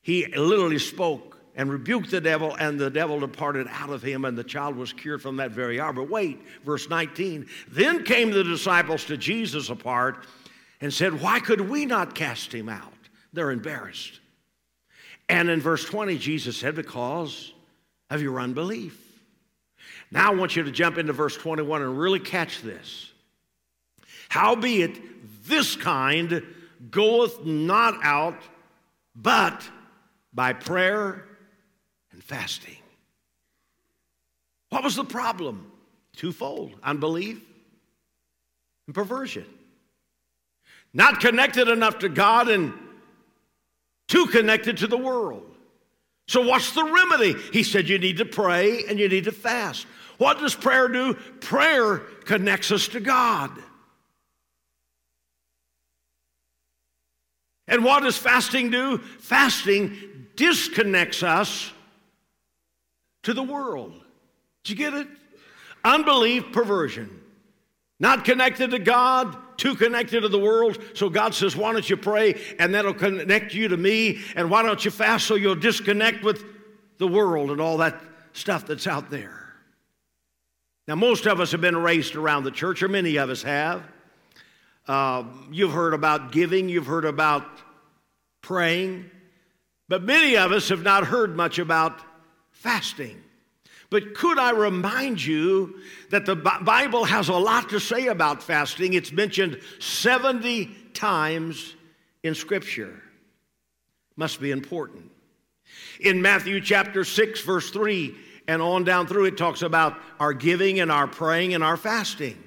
he 0.05 0.27
literally 0.27 0.77
spoke 0.77 1.39
and 1.55 1.71
rebuked 1.71 2.11
the 2.11 2.21
devil, 2.21 2.55
and 2.59 2.79
the 2.79 2.91
devil 2.91 3.19
departed 3.19 3.65
out 3.71 3.89
of 3.89 4.03
him, 4.03 4.23
and 4.23 4.37
the 4.37 4.43
child 4.43 4.75
was 4.75 4.93
cured 4.93 5.19
from 5.19 5.37
that 5.37 5.49
very 5.49 5.79
hour. 5.79 5.93
But 5.93 6.11
wait, 6.11 6.43
verse 6.63 6.87
19. 6.87 7.47
Then 7.69 8.03
came 8.03 8.29
the 8.29 8.43
disciples 8.43 9.05
to 9.05 9.17
Jesus 9.17 9.71
apart 9.71 10.27
and 10.79 10.93
said, 10.93 11.19
Why 11.21 11.39
could 11.39 11.59
we 11.59 11.87
not 11.87 12.13
cast 12.13 12.53
him 12.53 12.69
out? 12.69 12.93
They're 13.33 13.49
embarrassed. 13.49 14.19
And 15.27 15.49
in 15.49 15.59
verse 15.59 15.83
20, 15.83 16.19
Jesus 16.19 16.55
said, 16.55 16.75
Because 16.75 17.51
of 18.11 18.21
your 18.21 18.39
unbelief. 18.39 19.01
Now 20.11 20.33
I 20.33 20.35
want 20.35 20.55
you 20.55 20.61
to 20.61 20.71
jump 20.71 20.99
into 20.99 21.13
verse 21.13 21.35
21 21.35 21.81
and 21.81 21.97
really 21.97 22.19
catch 22.19 22.61
this. 22.61 23.11
Howbeit, 24.29 25.47
this 25.47 25.75
kind 25.75 26.43
goeth 26.91 27.43
not 27.43 27.95
out, 28.03 28.39
but 29.15 29.67
by 30.35 30.51
prayer 30.51 31.25
and 32.11 32.21
fasting. 32.21 32.75
What 34.69 34.83
was 34.83 34.97
the 34.97 35.05
problem? 35.05 35.71
Twofold 36.17 36.73
unbelief 36.83 37.41
and 38.85 38.93
perversion. 38.93 39.45
Not 40.93 41.21
connected 41.21 41.69
enough 41.69 41.99
to 41.99 42.09
God 42.09 42.49
and 42.49 42.73
too 44.07 44.27
connected 44.27 44.77
to 44.77 44.87
the 44.87 44.97
world. 44.97 45.43
So, 46.27 46.41
what's 46.41 46.71
the 46.71 46.83
remedy? 46.83 47.35
He 47.53 47.63
said 47.63 47.87
you 47.87 47.99
need 47.99 48.17
to 48.17 48.25
pray 48.25 48.83
and 48.89 48.99
you 48.99 49.07
need 49.07 49.25
to 49.25 49.31
fast. 49.31 49.87
What 50.17 50.39
does 50.39 50.55
prayer 50.55 50.87
do? 50.87 51.13
Prayer 51.13 51.97
connects 52.25 52.71
us 52.71 52.87
to 52.89 52.99
God. 52.99 53.51
And 57.67 57.83
what 57.83 58.03
does 58.03 58.17
fasting 58.17 58.69
do? 58.69 58.97
Fasting 58.97 59.97
disconnects 60.35 61.23
us 61.23 61.71
to 63.23 63.33
the 63.33 63.43
world. 63.43 63.93
Did 64.63 64.71
you 64.71 64.75
get 64.77 64.93
it? 64.93 65.07
Unbelief, 65.83 66.51
perversion. 66.51 67.21
Not 67.99 68.25
connected 68.25 68.71
to 68.71 68.79
God, 68.79 69.37
too 69.57 69.75
connected 69.75 70.21
to 70.21 70.29
the 70.29 70.39
world. 70.39 70.79
So 70.95 71.09
God 71.09 71.33
says, 71.33 71.55
Why 71.55 71.71
don't 71.71 71.89
you 71.89 71.97
pray 71.97 72.41
and 72.59 72.73
that'll 72.73 72.93
connect 72.93 73.53
you 73.53 73.67
to 73.69 73.77
me? 73.77 74.19
And 74.35 74.49
why 74.49 74.63
don't 74.63 74.83
you 74.83 74.91
fast 74.91 75.27
so 75.27 75.35
you'll 75.35 75.55
disconnect 75.55 76.23
with 76.23 76.43
the 76.97 77.07
world 77.07 77.51
and 77.51 77.61
all 77.61 77.77
that 77.77 78.01
stuff 78.33 78.65
that's 78.65 78.87
out 78.87 79.09
there? 79.09 79.45
Now, 80.87 80.95
most 80.95 81.25
of 81.25 81.39
us 81.39 81.51
have 81.51 81.61
been 81.61 81.77
raised 81.77 82.15
around 82.15 82.43
the 82.43 82.51
church, 82.51 82.83
or 82.83 82.87
many 82.87 83.15
of 83.15 83.29
us 83.29 83.41
have. 83.41 83.83
Uh, 84.87 85.23
you've 85.51 85.71
heard 85.71 85.95
about 85.95 86.31
giving, 86.31 86.69
you've 86.69 86.85
heard 86.85 87.05
about 87.05 87.43
praying. 88.41 89.09
But 89.87 90.03
many 90.03 90.37
of 90.37 90.51
us 90.51 90.69
have 90.69 90.83
not 90.83 91.05
heard 91.05 91.35
much 91.35 91.59
about 91.59 91.99
fasting. 92.51 93.21
But 93.89 94.15
could 94.15 94.39
I 94.39 94.51
remind 94.51 95.23
you 95.23 95.79
that 96.09 96.25
the 96.25 96.35
Bible 96.35 97.05
has 97.05 97.29
a 97.29 97.33
lot 97.33 97.69
to 97.69 97.79
say 97.79 98.07
about 98.07 98.41
fasting? 98.41 98.93
It's 98.93 99.11
mentioned 99.11 99.59
70 99.79 100.65
times 100.93 101.75
in 102.23 102.33
Scripture. 102.33 103.01
Must 104.15 104.41
be 104.41 104.51
important. 104.51 105.11
In 105.99 106.21
Matthew 106.21 106.61
chapter 106.61 107.03
6, 107.03 107.41
verse 107.41 107.69
3, 107.69 108.15
and 108.47 108.61
on 108.61 108.83
down 108.83 109.07
through, 109.07 109.25
it 109.25 109.37
talks 109.37 109.61
about 109.61 109.97
our 110.19 110.33
giving 110.33 110.79
and 110.79 110.91
our 110.91 111.07
praying 111.07 111.53
and 111.53 111.63
our 111.63 111.77
fasting. 111.77 112.41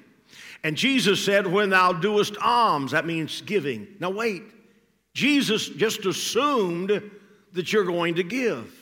And 0.63 0.75
Jesus 0.75 1.23
said, 1.23 1.47
When 1.47 1.69
thou 1.69 1.93
doest 1.93 2.35
alms, 2.41 2.91
that 2.91 3.05
means 3.05 3.41
giving. 3.41 3.87
Now, 3.99 4.09
wait. 4.09 4.43
Jesus 5.13 5.67
just 5.67 6.05
assumed 6.05 7.01
that 7.53 7.71
you're 7.73 7.85
going 7.85 8.15
to 8.15 8.23
give. 8.23 8.73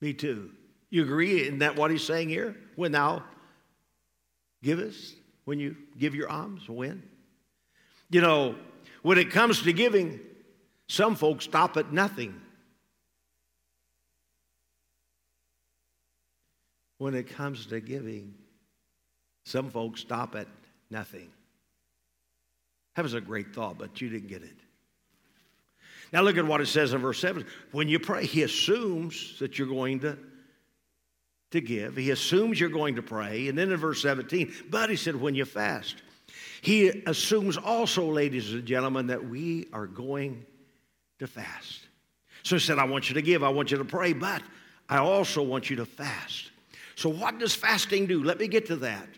Me 0.00 0.12
too. 0.12 0.50
You 0.88 1.02
agree? 1.02 1.42
Isn't 1.42 1.58
that 1.58 1.76
what 1.76 1.90
he's 1.90 2.04
saying 2.04 2.28
here? 2.28 2.56
When 2.76 2.92
thou 2.92 3.22
givest, 4.62 5.14
when 5.44 5.60
you 5.60 5.76
give 5.98 6.14
your 6.14 6.28
alms, 6.28 6.68
when? 6.68 7.02
You 8.10 8.20
know, 8.20 8.56
when 9.02 9.18
it 9.18 9.30
comes 9.30 9.62
to 9.62 9.72
giving, 9.72 10.20
some 10.88 11.14
folks 11.14 11.44
stop 11.44 11.76
at 11.76 11.92
nothing. 11.92 12.34
When 16.98 17.14
it 17.14 17.28
comes 17.28 17.66
to 17.66 17.80
giving, 17.80 18.34
some 19.44 19.70
folks 19.70 20.00
stop 20.00 20.34
at 20.34 20.48
nothing. 20.90 21.30
That 22.96 23.02
was 23.02 23.14
a 23.14 23.20
great 23.20 23.54
thought, 23.54 23.78
but 23.78 24.00
you 24.00 24.10
didn't 24.10 24.28
get 24.28 24.42
it. 24.42 24.59
Now 26.12 26.22
look 26.22 26.36
at 26.36 26.46
what 26.46 26.60
it 26.60 26.66
says 26.66 26.92
in 26.92 27.00
verse 27.00 27.20
7. 27.20 27.46
When 27.72 27.88
you 27.88 27.98
pray, 27.98 28.26
he 28.26 28.42
assumes 28.42 29.38
that 29.38 29.58
you're 29.58 29.68
going 29.68 30.00
to, 30.00 30.18
to 31.52 31.60
give. 31.60 31.96
He 31.96 32.10
assumes 32.10 32.58
you're 32.58 32.68
going 32.68 32.96
to 32.96 33.02
pray. 33.02 33.48
And 33.48 33.56
then 33.56 33.70
in 33.70 33.76
verse 33.76 34.02
17, 34.02 34.52
but 34.68 34.90
he 34.90 34.96
said, 34.96 35.16
when 35.16 35.34
you 35.34 35.44
fast. 35.44 36.02
He 36.62 36.88
assumes 37.06 37.56
also, 37.56 38.06
ladies 38.06 38.52
and 38.52 38.66
gentlemen, 38.66 39.06
that 39.06 39.28
we 39.28 39.68
are 39.72 39.86
going 39.86 40.44
to 41.20 41.26
fast. 41.26 41.86
So 42.42 42.56
he 42.56 42.60
said, 42.60 42.78
I 42.78 42.84
want 42.84 43.08
you 43.08 43.14
to 43.14 43.22
give, 43.22 43.42
I 43.42 43.48
want 43.48 43.70
you 43.70 43.78
to 43.78 43.84
pray, 43.84 44.12
but 44.12 44.42
I 44.88 44.98
also 44.98 45.42
want 45.42 45.70
you 45.70 45.76
to 45.76 45.86
fast. 45.86 46.50
So 46.96 47.08
what 47.08 47.38
does 47.38 47.54
fasting 47.54 48.06
do? 48.06 48.22
Let 48.22 48.38
me 48.38 48.48
get 48.48 48.66
to 48.66 48.76
that. 48.76 49.08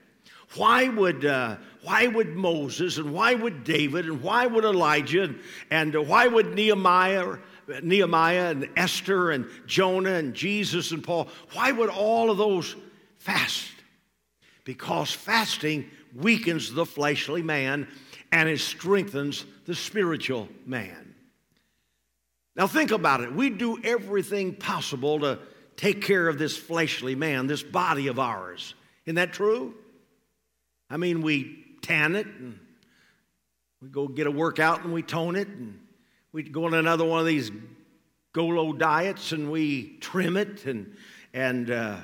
Why 0.56 0.88
would, 0.88 1.24
uh, 1.24 1.56
why 1.82 2.06
would 2.06 2.36
Moses 2.36 2.98
and 2.98 3.12
why 3.12 3.34
would 3.34 3.64
David 3.64 4.06
and 4.06 4.22
why 4.22 4.46
would 4.46 4.64
Elijah 4.64 5.24
and, 5.24 5.40
and 5.70 6.08
why 6.08 6.26
would 6.26 6.54
Nehemiah, 6.54 7.38
Nehemiah 7.82 8.50
and 8.50 8.68
Esther 8.76 9.30
and 9.30 9.46
Jonah 9.66 10.14
and 10.14 10.34
Jesus 10.34 10.90
and 10.90 11.02
Paul, 11.02 11.28
why 11.52 11.72
would 11.72 11.88
all 11.88 12.30
of 12.30 12.38
those 12.38 12.76
fast 13.18 13.70
because 14.64 15.12
fasting 15.12 15.90
weakens 16.14 16.72
the 16.72 16.86
fleshly 16.86 17.42
man 17.42 17.88
and 18.30 18.48
it 18.48 18.60
strengthens 18.60 19.44
the 19.66 19.74
spiritual 19.74 20.48
man. 20.66 21.14
Now, 22.54 22.66
think 22.66 22.90
about 22.90 23.22
it. 23.22 23.32
We 23.32 23.50
do 23.50 23.82
everything 23.82 24.54
possible 24.54 25.20
to 25.20 25.38
take 25.76 26.02
care 26.02 26.28
of 26.28 26.38
this 26.38 26.56
fleshly 26.56 27.14
man, 27.14 27.46
this 27.46 27.62
body 27.62 28.08
of 28.08 28.18
ours. 28.18 28.74
Isn't 29.06 29.16
that 29.16 29.32
true? 29.32 29.74
I 30.92 30.98
mean, 30.98 31.22
we 31.22 31.64
tan 31.80 32.14
it 32.14 32.26
and 32.26 32.60
we 33.80 33.88
go 33.88 34.06
get 34.08 34.26
a 34.26 34.30
workout 34.30 34.84
and 34.84 34.92
we 34.92 35.02
tone 35.02 35.36
it 35.36 35.48
and 35.48 35.80
we 36.32 36.42
go 36.42 36.66
on 36.66 36.74
another 36.74 37.06
one 37.06 37.18
of 37.18 37.24
these 37.24 37.50
go-low 38.34 38.74
diets 38.74 39.32
and 39.32 39.50
we 39.50 39.96
trim 40.00 40.36
it 40.36 40.66
and 40.66 40.94
and 41.32 41.70
uh, 41.70 41.96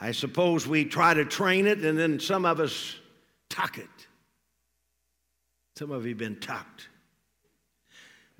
I 0.00 0.10
suppose 0.10 0.66
we 0.66 0.84
try 0.84 1.14
to 1.14 1.24
train 1.24 1.68
it 1.68 1.84
and 1.84 1.96
then 1.96 2.18
some 2.18 2.44
of 2.44 2.58
us 2.58 2.96
tuck 3.48 3.78
it. 3.78 3.86
Some 5.76 5.92
of 5.92 6.04
you 6.04 6.16
been 6.16 6.40
tucked. 6.40 6.88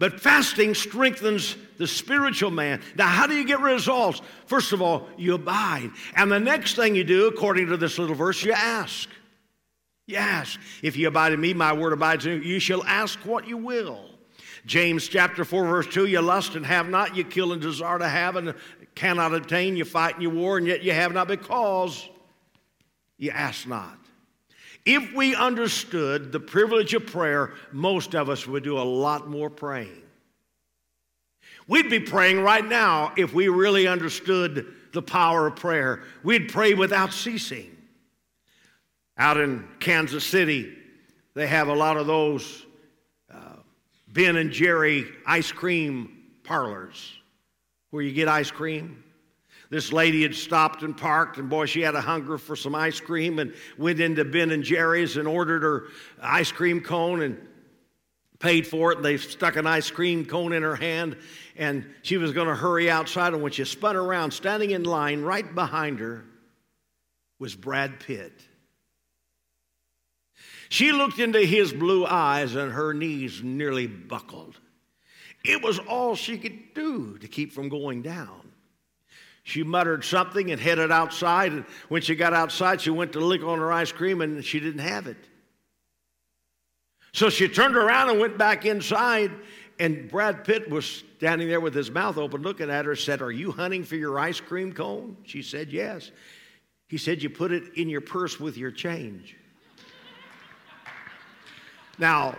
But 0.01 0.19
fasting 0.19 0.75
strengthens 0.75 1.57
the 1.79 1.87
spiritual 1.87 2.51
man. 2.51 2.83
Now, 2.97 3.07
how 3.07 3.29
do 3.29 3.37
you 3.37 3.45
get 3.45 3.61
results? 3.61 4.21
First 4.47 4.73
of 4.73 4.83
all, 4.83 5.07
you 5.17 5.35
abide. 5.35 5.93
And 6.17 6.33
the 6.33 6.41
next 6.41 6.75
thing 6.75 6.97
you 6.97 7.05
do, 7.05 7.29
according 7.29 7.69
to 7.69 7.77
this 7.77 8.01
little 8.01 8.17
verse, 8.17 8.43
you 8.43 8.51
ask. 8.51 9.09
Ask. 10.17 10.59
If 10.83 10.97
you 10.97 11.09
abide 11.09 11.33
in 11.33 11.41
me, 11.41 11.55
my 11.55 11.73
word 11.73 11.93
abides 11.93 12.27
in 12.27 12.33
you, 12.33 12.39
you 12.41 12.59
shall 12.59 12.85
ask 12.85 13.19
what 13.21 13.47
you 13.47 13.57
will. 13.57 14.11
James 14.67 15.09
chapter 15.09 15.45
4, 15.45 15.67
verse 15.67 15.87
2 15.87 16.07
You 16.07 16.21
lust 16.21 16.55
and 16.55 16.67
have 16.67 16.89
not, 16.89 17.17
you 17.17 17.25
kill 17.25 17.53
and 17.53 17.61
desire 17.61 17.99
to 17.99 18.09
have 18.09 18.37
and 18.37 18.55
cannot 18.95 19.35
obtain, 19.35 19.77
you 19.77 19.85
fight 19.85 20.15
and 20.15 20.23
you 20.23 20.31
war, 20.31 20.59
and 20.59 20.67
yet 20.67 20.83
you 20.83 20.93
have 20.93 21.13
not 21.13 21.29
because 21.29 22.09
you 23.19 23.31
ask 23.31 23.67
not. 23.67 23.99
If 24.85 25.15
we 25.15 25.35
understood 25.35 26.33
the 26.33 26.41
privilege 26.41 26.93
of 26.95 27.07
prayer, 27.07 27.53
most 27.71 28.15
of 28.15 28.29
us 28.29 28.47
would 28.47 28.65
do 28.65 28.79
a 28.79 28.83
lot 28.83 29.29
more 29.29 29.49
praying. 29.49 30.03
We'd 31.69 31.89
be 31.89 32.01
praying 32.01 32.41
right 32.41 32.65
now 32.65 33.13
if 33.17 33.33
we 33.33 33.49
really 33.49 33.87
understood 33.87 34.75
the 34.93 35.03
power 35.03 35.47
of 35.47 35.57
prayer. 35.57 36.03
We'd 36.25 36.53
pray 36.53 36.75
without 36.75 37.13
ceasing. 37.13 37.72
Out 39.23 39.37
in 39.37 39.65
Kansas 39.79 40.25
City, 40.25 40.77
they 41.35 41.47
have 41.47 41.69
a 41.69 41.73
lot 41.73 41.97
of 41.97 42.09
those 42.09 42.67
uh, 43.33 43.55
Ben 44.09 44.35
and 44.35 44.51
Jerry 44.51 45.07
ice 45.25 45.53
cream 45.53 46.25
parlors 46.43 47.21
where 47.91 48.03
you 48.03 48.11
get 48.11 48.27
ice 48.27 48.51
cream. 48.51 49.05
This 49.71 49.93
lady 49.93 50.23
had 50.23 50.35
stopped 50.35 50.83
and 50.83 50.97
parked, 50.97 51.39
and 51.39 51.49
boy, 51.49 51.67
she 51.67 51.83
had 51.83 51.95
a 51.95 52.01
hunger 52.01 52.37
for 52.37 52.57
some 52.57 52.75
ice 52.75 52.99
cream 52.99 53.39
and 53.39 53.55
went 53.79 54.01
into 54.01 54.25
Ben 54.25 54.51
and 54.51 54.65
Jerry's 54.65 55.17
and 55.17 55.29
ordered 55.29 55.63
her 55.63 55.85
ice 56.21 56.51
cream 56.51 56.81
cone 56.81 57.23
and 57.23 57.39
paid 58.41 58.67
for 58.67 58.91
it. 58.91 58.97
And 58.97 59.05
they 59.05 59.19
stuck 59.19 59.55
an 59.55 59.69
ice 59.69 59.89
cream 59.89 60.25
cone 60.25 60.53
in 60.53 60.65
her 60.65 60.75
hand, 60.75 61.17
and 61.57 61.87
she 62.03 62.17
was 62.17 62.33
going 62.33 62.49
to 62.49 62.57
hurry 62.57 62.91
outside. 62.91 63.35
And 63.35 63.43
when 63.45 63.53
she 63.53 63.65
spun 63.67 63.95
around, 63.95 64.33
standing 64.33 64.73
in 64.73 64.83
line 64.83 65.23
right 65.23 65.55
behind 65.55 66.01
her 66.01 66.25
was 67.39 67.55
Brad 67.55 68.01
Pitt. 68.01 68.49
She 70.73 70.91
looked 70.91 71.19
into 71.19 71.41
his 71.41 71.71
blue 71.71 72.07
eyes, 72.07 72.55
and 72.55 72.73
her 72.73 72.95
knees 72.95 73.43
nearly 73.43 73.87
buckled. 73.87 74.59
It 75.45 75.63
was 75.63 75.79
all 75.79 76.15
she 76.15 76.39
could 76.39 76.73
do 76.73 77.19
to 77.19 77.29
keep 77.29 77.53
from 77.53 77.69
going 77.69 78.01
down. 78.01 78.51
She 79.43 79.65
muttered 79.65 80.03
something 80.03 80.51
and 80.51 80.59
headed 80.59 80.91
outside. 80.91 81.53
And 81.53 81.67
when 81.91 82.01
she 82.01 82.15
got 82.15 82.33
outside, 82.33 82.81
she 82.81 82.89
went 82.89 83.13
to 83.13 83.21
lick 83.21 83.43
on 83.43 83.59
her 83.59 83.71
ice 83.71 83.93
cream 83.93 84.23
and 84.23 84.43
she 84.43 84.61
didn't 84.61 84.81
have 84.81 85.07
it. 85.07 85.19
So 87.13 87.29
she 87.29 87.49
turned 87.49 87.77
around 87.77 88.09
and 88.09 88.19
went 88.19 88.39
back 88.39 88.65
inside. 88.65 89.31
And 89.79 90.11
Brad 90.11 90.43
Pitt 90.43 90.71
was 90.71 91.05
standing 91.19 91.49
there 91.49 91.61
with 91.61 91.75
his 91.75 91.91
mouth 91.91 92.17
open, 92.17 92.41
looking 92.41 92.71
at 92.71 92.87
her, 92.87 92.97
said, 92.97 93.21
Are 93.21 93.31
you 93.31 93.53
hunting 93.53 93.85
for 93.85 93.97
your 93.97 94.19
ice 94.19 94.41
cream 94.41 94.73
cone? 94.73 95.19
She 95.25 95.43
said, 95.43 95.71
Yes. 95.71 96.11
He 96.89 96.97
said, 96.97 97.23
You 97.23 97.29
put 97.29 97.53
it 97.53 97.75
in 97.75 97.91
your 97.91 98.01
purse 98.01 98.41
with 98.41 98.57
your 98.57 98.71
change. 98.71 99.37
Now, 101.99 102.37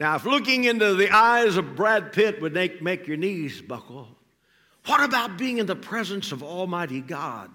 now, 0.00 0.16
if 0.16 0.24
looking 0.24 0.64
into 0.64 0.94
the 0.94 1.10
eyes 1.10 1.58
of 1.58 1.76
Brad 1.76 2.12
Pitt 2.14 2.40
would 2.40 2.54
make, 2.54 2.80
make 2.80 3.06
your 3.06 3.18
knees 3.18 3.60
buckle, 3.60 4.08
what 4.86 5.02
about 5.04 5.36
being 5.36 5.58
in 5.58 5.66
the 5.66 5.76
presence 5.76 6.32
of 6.32 6.42
Almighty 6.42 7.02
God? 7.02 7.50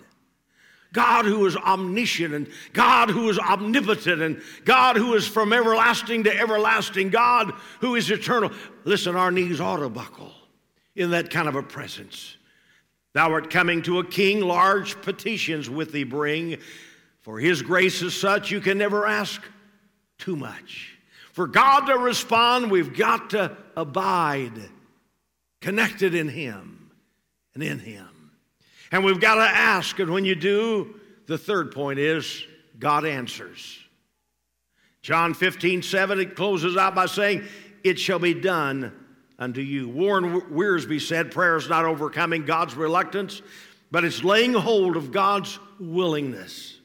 God 0.93 1.25
who 1.25 1.45
is 1.45 1.57
omniscient 1.57 2.33
and 2.33 2.47
God 2.71 3.09
who 3.09 3.29
is 3.29 3.39
omnipotent 3.39 4.21
and 4.21 4.41
God 4.63 4.95
who 4.95 5.15
is 5.15 5.27
from 5.27 5.51
everlasting 5.51 6.23
to 6.25 6.39
everlasting, 6.39 7.09
God 7.09 7.51
who 7.81 7.95
is 7.95 8.11
eternal. 8.11 8.51
Listen, 8.85 9.15
our 9.15 9.31
knees 9.31 9.59
ought 9.59 9.77
to 9.77 9.89
buckle 9.89 10.31
in 10.95 11.09
that 11.09 11.31
kind 11.31 11.49
of 11.49 11.55
a 11.55 11.63
presence. 11.63 12.37
Thou 13.13 13.31
art 13.31 13.49
coming 13.49 13.81
to 13.83 13.99
a 13.99 14.05
king, 14.05 14.39
large 14.41 15.01
petitions 15.01 15.69
with 15.69 15.91
thee 15.91 16.03
bring. 16.03 16.59
For 17.21 17.39
his 17.39 17.61
grace 17.61 18.01
is 18.03 18.13
such, 18.13 18.51
you 18.51 18.61
can 18.61 18.77
never 18.77 19.07
ask 19.07 19.41
too 20.17 20.35
much. 20.35 20.97
For 21.33 21.47
God 21.47 21.87
to 21.87 21.97
respond, 21.97 22.71
we've 22.71 22.95
got 22.95 23.31
to 23.31 23.57
abide 23.75 24.53
connected 25.61 26.15
in 26.15 26.29
him 26.29 26.75
and 27.55 27.63
in 27.63 27.79
Him. 27.79 28.07
And 28.91 29.03
we've 29.03 29.19
got 29.19 29.35
to 29.35 29.41
ask, 29.41 29.97
and 29.99 30.11
when 30.11 30.25
you 30.25 30.35
do, 30.35 30.99
the 31.25 31.37
third 31.37 31.71
point 31.71 31.97
is 31.97 32.45
God 32.77 33.05
answers. 33.05 33.79
John 35.01 35.33
15, 35.33 35.81
7, 35.81 36.19
it 36.19 36.35
closes 36.35 36.77
out 36.77 36.93
by 36.93 37.07
saying, 37.07 37.43
It 37.83 37.97
shall 37.97 38.19
be 38.19 38.33
done 38.33 38.93
unto 39.39 39.61
you. 39.61 39.89
Warren 39.89 40.41
Wiersbe 40.51 41.01
said, 41.01 41.31
Prayer 41.31 41.55
is 41.55 41.69
not 41.69 41.85
overcoming 41.85 42.45
God's 42.45 42.75
reluctance, 42.75 43.41
but 43.91 44.03
it's 44.03 44.23
laying 44.23 44.53
hold 44.53 44.95
of 44.95 45.11
God's 45.11 45.59
willingness. 45.79 46.79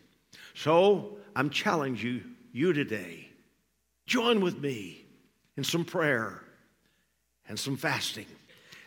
So 0.55 1.19
I'm 1.35 1.51
challenging 1.51 2.15
you, 2.15 2.23
you 2.53 2.73
today. 2.73 3.29
Join 4.07 4.41
with 4.41 4.59
me 4.59 5.05
in 5.57 5.65
some 5.65 5.85
prayer 5.85 6.43
and 7.49 7.59
some 7.59 7.77
fasting. 7.77 8.27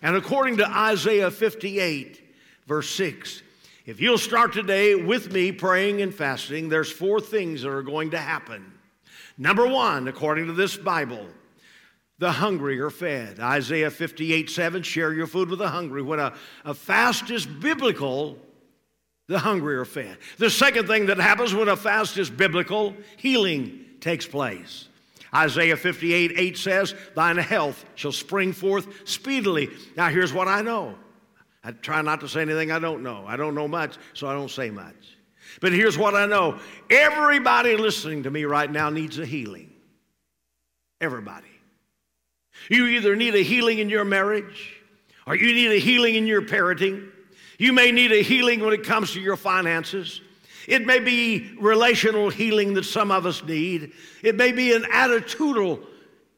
And 0.02 0.16
according 0.16 0.58
to 0.58 0.70
Isaiah 0.70 1.32
58, 1.32 2.22
verse 2.68 2.90
6, 2.90 3.42
if 3.86 4.00
you'll 4.00 4.18
start 4.18 4.54
today 4.54 4.96
with 4.96 5.32
me 5.32 5.52
praying 5.52 6.02
and 6.02 6.14
fasting, 6.14 6.70
there's 6.70 6.92
four 6.92 7.20
things 7.20 7.62
that 7.62 7.70
are 7.70 7.84
going 7.84 8.12
to 8.12 8.18
happen. 8.18 8.74
Number 9.38 9.68
one, 9.68 10.08
according 10.08 10.48
to 10.48 10.54
this 10.54 10.78
Bible, 10.78 11.28
the 12.20 12.32
hungry 12.32 12.80
are 12.80 12.90
fed. 12.90 13.40
Isaiah 13.40 13.92
58 13.92 14.50
7, 14.50 14.84
share 14.84 15.14
your 15.14 15.28
food 15.28 15.50
with 15.50 15.60
the 15.60 15.70
hungry. 15.70 16.02
When 16.02 16.20
a, 16.20 16.34
a 16.64 16.74
fast 16.74 17.30
is 17.30 17.46
biblical, 17.46 18.38
the 19.28 19.40
hungry 19.40 19.76
are 19.76 19.86
fed. 19.86 20.18
The 20.38 20.50
second 20.50 20.88
thing 20.88 21.08
that 21.08 21.18
happens 21.18 21.54
when 21.54 21.70
a 21.70 21.76
fast 21.76 22.18
is 22.18 22.30
biblical, 22.30 22.96
healing 23.18 23.86
takes 24.00 24.26
place. 24.26 24.88
Isaiah 25.34 25.78
58 25.78 26.34
8 26.36 26.58
says, 26.58 26.96
Thine 27.16 27.38
health 27.38 27.86
shall 27.96 28.12
spring 28.12 28.54
forth 28.54 29.08
speedily. 29.08 29.70
Now, 29.98 30.10
here's 30.10 30.34
what 30.34 30.48
I 30.48 30.62
know. 30.62 30.96
I 31.64 31.72
try 31.72 32.02
not 32.02 32.20
to 32.20 32.28
say 32.28 32.42
anything 32.42 32.72
I 32.72 32.80
don't 32.80 33.04
know. 33.04 33.24
I 33.26 33.38
don't 33.38 33.56
know 33.56 33.68
much, 33.68 33.96
so 34.14 34.28
I 34.28 34.34
don't 34.34 34.52
say 34.52 34.70
much. 34.70 35.18
But 35.62 35.72
here's 35.72 35.98
what 35.98 36.16
I 36.16 36.26
know 36.26 36.60
everybody 36.90 37.78
listening 37.78 38.24
to 38.24 38.32
me 38.32 38.44
right 38.46 38.70
now 38.70 38.90
needs 38.90 39.20
a 39.20 39.26
healing. 39.26 39.72
Everybody. 41.00 41.48
You 42.70 42.86
either 42.88 43.16
need 43.16 43.36
a 43.36 43.44
healing 43.44 43.80
in 43.80 43.90
your 43.90 44.06
marriage, 44.06 44.82
or 45.26 45.36
you 45.36 45.54
need 45.54 45.72
a 45.72 45.80
healing 45.80 46.16
in 46.16 46.28
your 46.28 46.42
parenting. 46.44 47.10
You 47.64 47.72
may 47.72 47.94
need 47.94 48.12
a 48.12 48.22
healing 48.22 48.60
when 48.60 48.74
it 48.74 48.84
comes 48.84 49.14
to 49.14 49.22
your 49.22 49.38
finances. 49.38 50.20
It 50.68 50.86
may 50.86 51.00
be 51.00 51.56
relational 51.58 52.30
healing 52.30 52.74
that 52.74 52.84
some 52.84 53.10
of 53.10 53.26
us 53.26 53.42
need. 53.42 53.94
It 54.22 54.36
may 54.36 54.52
be 54.52 54.74
an 54.74 54.84
attitudinal 54.84 55.82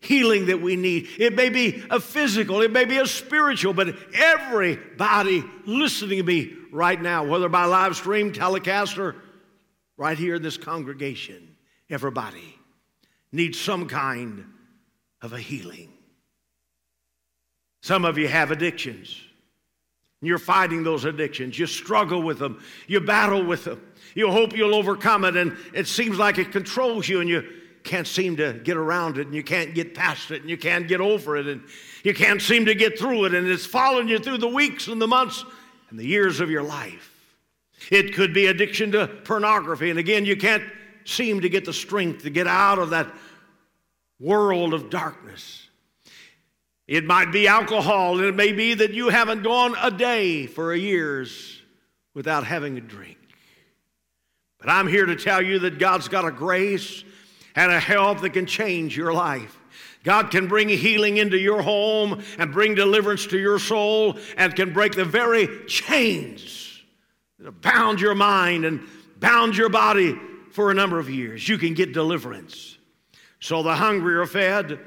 healing 0.01 0.45
that 0.45 0.61
we 0.61 0.75
need. 0.75 1.07
It 1.17 1.33
may 1.33 1.49
be 1.49 1.83
a 1.89 1.99
physical, 1.99 2.61
it 2.61 2.69
may 2.69 2.85
be 2.85 2.97
a 2.97 3.07
spiritual, 3.07 3.73
but 3.73 3.95
everybody 4.13 5.43
listening 5.65 6.19
to 6.19 6.23
me 6.23 6.53
right 6.71 7.01
now, 7.01 7.25
whether 7.25 7.49
by 7.49 7.65
live 7.65 7.95
stream, 7.95 8.31
telecast, 8.31 8.99
or 8.99 9.15
right 9.97 10.19
here 10.19 10.35
in 10.35 10.43
this 10.43 10.57
congregation, 10.57 11.55
everybody 11.89 12.55
needs 13.31 13.59
some 13.59 13.87
kind 13.87 14.45
of 15.23 15.33
a 15.33 15.39
healing. 15.39 15.91
Some 17.81 18.05
of 18.05 18.19
you 18.19 18.27
have 18.27 18.51
addictions. 18.51 19.24
You're 20.21 20.39
fighting 20.39 20.83
those 20.83 21.05
addictions. 21.05 21.59
You 21.59 21.67
struggle 21.67 22.21
with 22.21 22.39
them. 22.39 22.61
You 22.87 23.01
battle 23.01 23.45
with 23.45 23.65
them. 23.65 23.81
You 24.15 24.31
hope 24.31 24.55
you'll 24.55 24.75
overcome 24.75 25.25
it, 25.25 25.35
and 25.35 25.57
it 25.73 25.87
seems 25.87 26.17
like 26.17 26.37
it 26.37 26.51
controls 26.51 27.07
you, 27.07 27.19
and 27.19 27.29
you 27.29 27.43
can't 27.83 28.07
seem 28.07 28.37
to 28.37 28.53
get 28.53 28.77
around 28.77 29.17
it, 29.17 29.27
and 29.27 29.35
you 29.35 29.43
can't 29.43 29.75
get 29.75 29.93
past 29.93 30.31
it, 30.31 30.41
and 30.41 30.49
you 30.49 30.57
can't 30.57 30.87
get 30.87 31.01
over 31.01 31.37
it, 31.37 31.47
and 31.47 31.61
you 32.03 32.13
can't 32.13 32.41
seem 32.41 32.65
to 32.65 32.73
get 32.73 32.97
through 32.97 33.25
it, 33.25 33.33
and 33.33 33.47
it's 33.47 33.65
following 33.65 34.07
you 34.07 34.17
through 34.17 34.39
the 34.39 34.47
weeks 34.47 34.87
and 34.87 35.01
the 35.01 35.07
months 35.07 35.45
and 35.89 35.99
the 35.99 36.05
years 36.05 36.39
of 36.39 36.49
your 36.49 36.63
life. 36.63 37.11
It 37.91 38.15
could 38.15 38.33
be 38.33 38.47
addiction 38.47 38.91
to 38.93 39.07
pornography. 39.07 39.89
And 39.89 39.99
again, 39.99 40.25
you 40.25 40.35
can't 40.35 40.63
seem 41.03 41.41
to 41.41 41.49
get 41.49 41.65
the 41.65 41.73
strength 41.73 42.23
to 42.23 42.29
get 42.29 42.47
out 42.47 42.79
of 42.79 42.89
that 42.91 43.13
world 44.19 44.73
of 44.73 44.89
darkness. 44.89 45.64
It 46.87 47.03
might 47.05 47.31
be 47.31 47.47
alcohol, 47.47 48.19
and 48.19 48.27
it 48.27 48.35
may 48.35 48.51
be 48.51 48.75
that 48.75 48.93
you 48.93 49.09
haven't 49.09 49.43
gone 49.43 49.75
a 49.81 49.89
day 49.89 50.45
for 50.45 50.71
a 50.71 50.77
years 50.77 51.61
without 52.13 52.43
having 52.43 52.77
a 52.77 52.81
drink. 52.81 53.17
But 54.59 54.69
I'm 54.69 54.87
here 54.87 55.05
to 55.05 55.15
tell 55.15 55.41
you 55.41 55.59
that 55.59 55.79
God's 55.79 56.07
got 56.07 56.25
a 56.25 56.31
grace 56.31 57.03
and 57.55 57.71
a 57.71 57.79
help 57.79 58.21
that 58.21 58.31
can 58.31 58.45
change 58.45 58.95
your 58.95 59.13
life. 59.13 59.59
God 60.03 60.29
can 60.29 60.47
bring 60.47 60.69
healing 60.69 61.17
into 61.17 61.37
your 61.37 61.63
home 61.63 62.23
and 62.37 62.53
bring 62.53 62.75
deliverance 62.75 63.25
to 63.27 63.39
your 63.39 63.57
soul 63.57 64.17
and 64.37 64.55
can 64.55 64.71
break 64.71 64.93
the 64.93 65.05
very 65.05 65.65
chains 65.65 66.83
that 67.39 67.61
bound 67.61 67.99
your 67.99 68.13
mind 68.13 68.65
and 68.65 68.81
bound 69.19 69.57
your 69.57 69.69
body 69.69 70.15
for 70.51 70.69
a 70.69 70.75
number 70.75 70.99
of 70.99 71.09
years. 71.09 71.49
You 71.49 71.57
can 71.57 71.73
get 71.73 71.91
deliverance. 71.91 72.77
So 73.39 73.63
the 73.63 73.75
hungry 73.75 74.15
are 74.15 74.27
fed, 74.27 74.79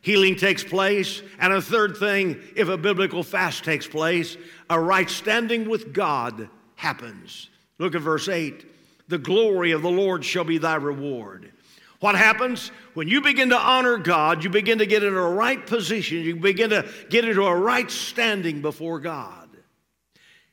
healing 0.00 0.36
takes 0.36 0.64
place. 0.64 1.22
And 1.38 1.52
a 1.52 1.62
third 1.62 1.96
thing, 1.96 2.40
if 2.56 2.68
a 2.68 2.78
biblical 2.78 3.22
fast 3.22 3.64
takes 3.64 3.86
place, 3.86 4.36
a 4.68 4.80
right 4.80 5.08
standing 5.08 5.68
with 5.68 5.92
God 5.92 6.48
happens. 6.76 7.48
Look 7.78 7.94
at 7.94 8.02
verse 8.02 8.28
8. 8.28 8.66
The 9.08 9.18
glory 9.18 9.72
of 9.72 9.82
the 9.82 9.90
Lord 9.90 10.24
shall 10.24 10.44
be 10.44 10.58
thy 10.58 10.76
reward. 10.76 11.52
What 12.00 12.14
happens? 12.14 12.70
When 12.94 13.08
you 13.08 13.20
begin 13.20 13.50
to 13.50 13.58
honor 13.58 13.98
God, 13.98 14.42
you 14.42 14.50
begin 14.50 14.78
to 14.78 14.86
get 14.86 15.02
in 15.02 15.14
a 15.14 15.30
right 15.30 15.64
position. 15.66 16.18
You 16.18 16.36
begin 16.36 16.70
to 16.70 16.88
get 17.10 17.26
into 17.26 17.42
a 17.42 17.54
right 17.54 17.90
standing 17.90 18.62
before 18.62 19.00
God. 19.00 19.48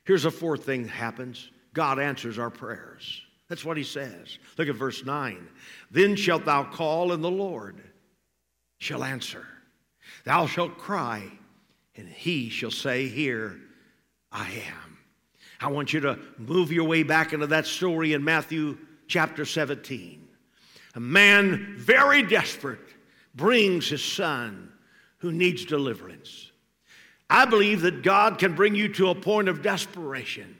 Here's 0.03 0.25
a 0.25 0.31
fourth 0.31 0.65
thing 0.65 0.83
that 0.83 0.91
happens 0.91 1.49
God 1.73 1.99
answers 1.99 2.39
our 2.39 2.49
prayers. 2.49 3.21
That's 3.47 3.63
what 3.63 3.77
he 3.77 3.83
says. 3.83 4.39
Look 4.57 4.67
at 4.67 4.75
verse 4.75 5.05
9. 5.05 5.47
Then 5.89 6.17
shalt 6.17 6.43
thou 6.43 6.65
call, 6.65 7.13
in 7.13 7.21
the 7.21 7.31
Lord 7.31 7.81
shall 8.77 9.03
answer. 9.03 9.45
Thou 10.23 10.45
shalt 10.45 10.77
cry, 10.77 11.23
and 11.95 12.07
he 12.07 12.49
shall 12.49 12.71
say, 12.71 13.07
Here 13.07 13.59
I 14.31 14.45
am. 14.45 14.97
I 15.59 15.67
want 15.71 15.93
you 15.93 15.99
to 16.01 16.19
move 16.37 16.71
your 16.71 16.85
way 16.85 17.03
back 17.03 17.33
into 17.33 17.47
that 17.47 17.65
story 17.65 18.13
in 18.13 18.23
Matthew 18.23 18.77
chapter 19.07 19.45
17. 19.45 20.27
A 20.95 20.99
man 20.99 21.75
very 21.77 22.23
desperate 22.23 22.79
brings 23.33 23.89
his 23.89 24.03
son 24.03 24.71
who 25.19 25.31
needs 25.31 25.65
deliverance. 25.65 26.51
I 27.29 27.45
believe 27.45 27.81
that 27.81 28.03
God 28.03 28.39
can 28.39 28.55
bring 28.55 28.75
you 28.75 28.93
to 28.93 29.09
a 29.09 29.15
point 29.15 29.49
of 29.49 29.61
desperation 29.61 30.57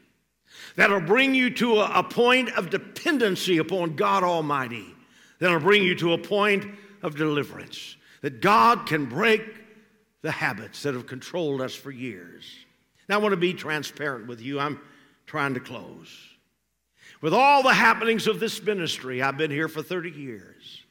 that'll 0.76 1.02
bring 1.02 1.34
you 1.36 1.50
to 1.50 1.80
a, 1.82 2.04
point 2.04 2.50
of 2.58 2.70
dependency 2.70 3.58
upon 3.58 3.96
God 3.96 4.24
Almighty, 4.24 4.86
that'll 5.40 5.60
bring 5.60 5.84
you 5.84 5.96
to 5.96 6.14
a 6.14 6.18
point 6.18 6.66
of 7.02 7.16
deliverance. 7.16 7.97
That 8.22 8.42
God 8.42 8.88
can 8.88 9.06
break 9.06 9.44
the 10.22 10.32
habits 10.32 10.84
that 10.84 10.94
have 10.94 11.08
controlled 11.08 11.62
us 11.62 11.76
for 11.76 11.92
years. 11.92 12.44
Now, 13.08 13.16
I 13.16 13.18
want 13.20 13.34
to 13.34 13.38
be 13.38 13.54
transparent 13.54 14.28
with 14.28 14.42
you. 14.42 14.60
I'm 14.60 14.80
trying 15.26 15.54
to 15.54 15.60
close. 15.60 16.10
With 17.22 17.34
all 17.34 17.64
the 17.64 17.74
happenings 17.74 18.28
of 18.28 18.40
this 18.40 18.62
ministry, 18.62 19.22
I've 19.22 19.38
been 19.38 19.52
here 19.52 19.68
for 19.68 19.82
30 19.82 20.12
years. 20.12 20.84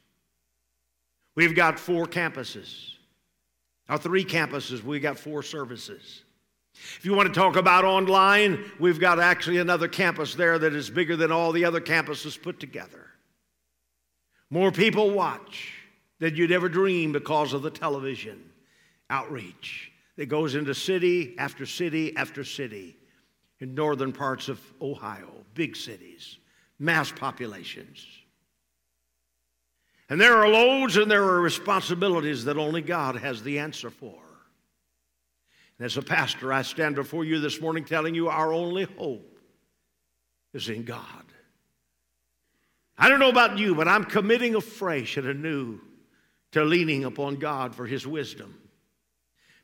We've 1.35 1.55
got 1.55 1.79
four 1.79 2.07
campuses. 2.07 2.93
Our 3.89 3.99
three 3.99 4.25
campuses, 4.25 4.83
we've 4.83 5.03
got 5.03 5.19
four 5.19 5.43
services. 5.43 6.23
If 6.75 7.05
you 7.05 7.15
want 7.15 7.33
to 7.33 7.39
talk 7.39 7.57
about 7.57 7.85
online, 7.85 8.71
we've 8.79 9.01
got 9.01 9.21
actually 9.21 9.59
another 9.59 9.89
campus 9.89 10.35
there 10.35 10.59
that 10.59 10.75
is 10.75 10.91
bigger 10.91 11.17
than 11.17 11.33
all 11.33 11.53
the 11.53 11.65
other 11.65 11.81
campuses 11.81 12.41
put 12.41 12.61
together. 12.61 13.07
More 14.51 14.71
people 14.71 15.11
watch 15.11 15.73
than 16.19 16.37
you'd 16.37 16.53
ever 16.53 16.69
dream 16.69 17.13
because 17.13 17.53
of 17.53 17.63
the 17.63 17.71
television 17.71 18.51
outreach 19.11 19.93
that 20.17 20.27
goes 20.27 20.55
into 20.55 20.75
city 20.75 21.35
after 21.39 21.67
city 21.67 22.17
after 22.17 22.43
city 22.43 22.97
in 23.61 23.75
northern 23.75 24.13
parts 24.13 24.49
of 24.49 24.61
Ohio, 24.81 25.31
big 25.55 25.77
cities, 25.77 26.39
mass 26.79 27.13
populations. 27.13 28.07
And 30.09 30.21
there 30.21 30.35
are 30.35 30.49
loads 30.49 30.97
and 30.97 31.11
there 31.11 31.25
are 31.25 31.41
responsibilities 31.41 32.45
that 32.45 32.57
only 32.57 32.81
God 32.81 33.17
has 33.17 33.43
the 33.43 33.59
answer 33.59 33.91
for. 33.91 34.23
And 35.79 35.85
as 35.85 35.97
a 35.97 36.03
pastor, 36.03 36.53
I 36.53 36.63
stand 36.63 36.95
before 36.95 37.25
you 37.25 37.41
this 37.41 37.61
morning 37.61 37.85
telling 37.85 38.15
you 38.15 38.29
our 38.29 38.53
only 38.53 38.85
hope 38.85 39.39
is 40.55 40.69
in 40.69 40.85
God. 40.85 41.25
I 42.97 43.09
don't 43.09 43.21
know 43.21 43.29
about 43.29 43.59
you, 43.59 43.75
but 43.75 43.89
I'm 43.89 44.05
committing 44.05 44.55
afresh 44.55 45.17
and 45.19 45.27
anew 45.27 45.81
to 46.53 46.65
leaning 46.65 47.05
upon 47.05 47.37
God 47.37 47.75
for 47.75 47.87
His 47.87 48.07
wisdom. 48.07 48.59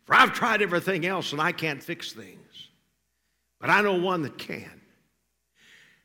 For 0.05 0.15
I've 0.15 0.33
tried 0.33 0.63
everything 0.63 1.07
else 1.07 1.33
and 1.33 1.41
I 1.41 1.53
can't 1.53 1.83
fix 1.83 2.13
things, 2.13 2.69
but 3.61 3.71
I 3.71 3.83
know 3.83 3.95
one 3.95 4.23
that 4.23 4.39
can. 4.39 4.81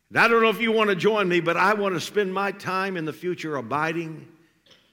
And 0.09 0.19
I 0.19 0.27
don't 0.27 0.41
know 0.41 0.49
if 0.49 0.61
you 0.61 0.71
want 0.71 0.89
to 0.89 0.95
join 0.95 1.27
me, 1.27 1.39
but 1.41 1.57
I 1.57 1.73
want 1.73 1.95
to 1.95 2.01
spend 2.01 2.33
my 2.33 2.51
time 2.51 2.95
in 2.95 3.05
the 3.05 3.13
future 3.13 3.57
abiding 3.57 4.27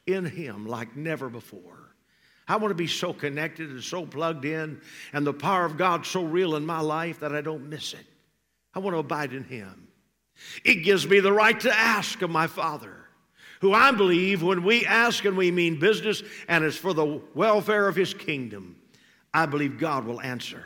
in 0.06 0.24
Him 0.24 0.66
like 0.66 0.96
never 0.96 1.28
before. 1.28 1.94
I 2.46 2.56
want 2.56 2.70
to 2.70 2.76
be 2.76 2.88
so 2.88 3.12
connected 3.12 3.70
and 3.70 3.82
so 3.82 4.04
plugged 4.04 4.44
in, 4.44 4.80
and 5.12 5.26
the 5.26 5.32
power 5.32 5.64
of 5.64 5.78
God 5.78 6.04
so 6.04 6.24
real 6.24 6.56
in 6.56 6.66
my 6.66 6.80
life 6.80 7.20
that 7.20 7.34
I 7.34 7.40
don't 7.40 7.70
miss 7.70 7.94
it. 7.94 8.06
I 8.74 8.80
want 8.80 8.94
to 8.94 8.98
abide 8.98 9.32
in 9.32 9.44
Him. 9.44 9.88
It 10.64 10.82
gives 10.82 11.06
me 11.06 11.20
the 11.20 11.32
right 11.32 11.58
to 11.60 11.72
ask 11.72 12.20
of 12.22 12.30
my 12.30 12.46
Father, 12.46 13.03
who 13.64 13.72
I 13.72 13.92
believe 13.92 14.42
when 14.42 14.62
we 14.62 14.85
ask 14.85 15.24
and 15.24 15.38
we 15.38 15.50
mean 15.50 15.81
business 15.81 16.22
and 16.48 16.62
it's 16.62 16.77
for 16.77 16.92
the 16.92 17.22
welfare 17.35 17.88
of 17.88 17.96
His 17.96 18.12
kingdom, 18.12 18.77
I 19.33 19.46
believe 19.46 19.79
God 19.79 20.05
will 20.05 20.20
answer. 20.20 20.62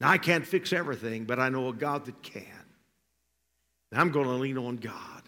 Now, 0.00 0.08
I 0.10 0.18
can't 0.18 0.46
fix 0.46 0.72
everything, 0.72 1.24
but 1.24 1.40
I 1.40 1.48
know 1.48 1.66
a 1.70 1.72
God 1.72 2.04
that 2.04 2.22
can. 2.22 2.44
And 3.90 4.00
I'm 4.00 4.12
going 4.12 4.28
to 4.28 4.34
lean 4.34 4.58
on 4.58 4.76
God. 4.76 5.24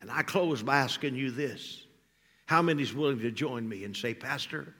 And 0.00 0.10
I 0.10 0.24
close 0.24 0.60
by 0.60 0.78
asking 0.78 1.14
you 1.14 1.30
this 1.30 1.86
how 2.46 2.62
many 2.62 2.82
is 2.82 2.92
willing 2.92 3.20
to 3.20 3.30
join 3.30 3.68
me 3.68 3.84
and 3.84 3.96
say, 3.96 4.12
Pastor, 4.12 4.74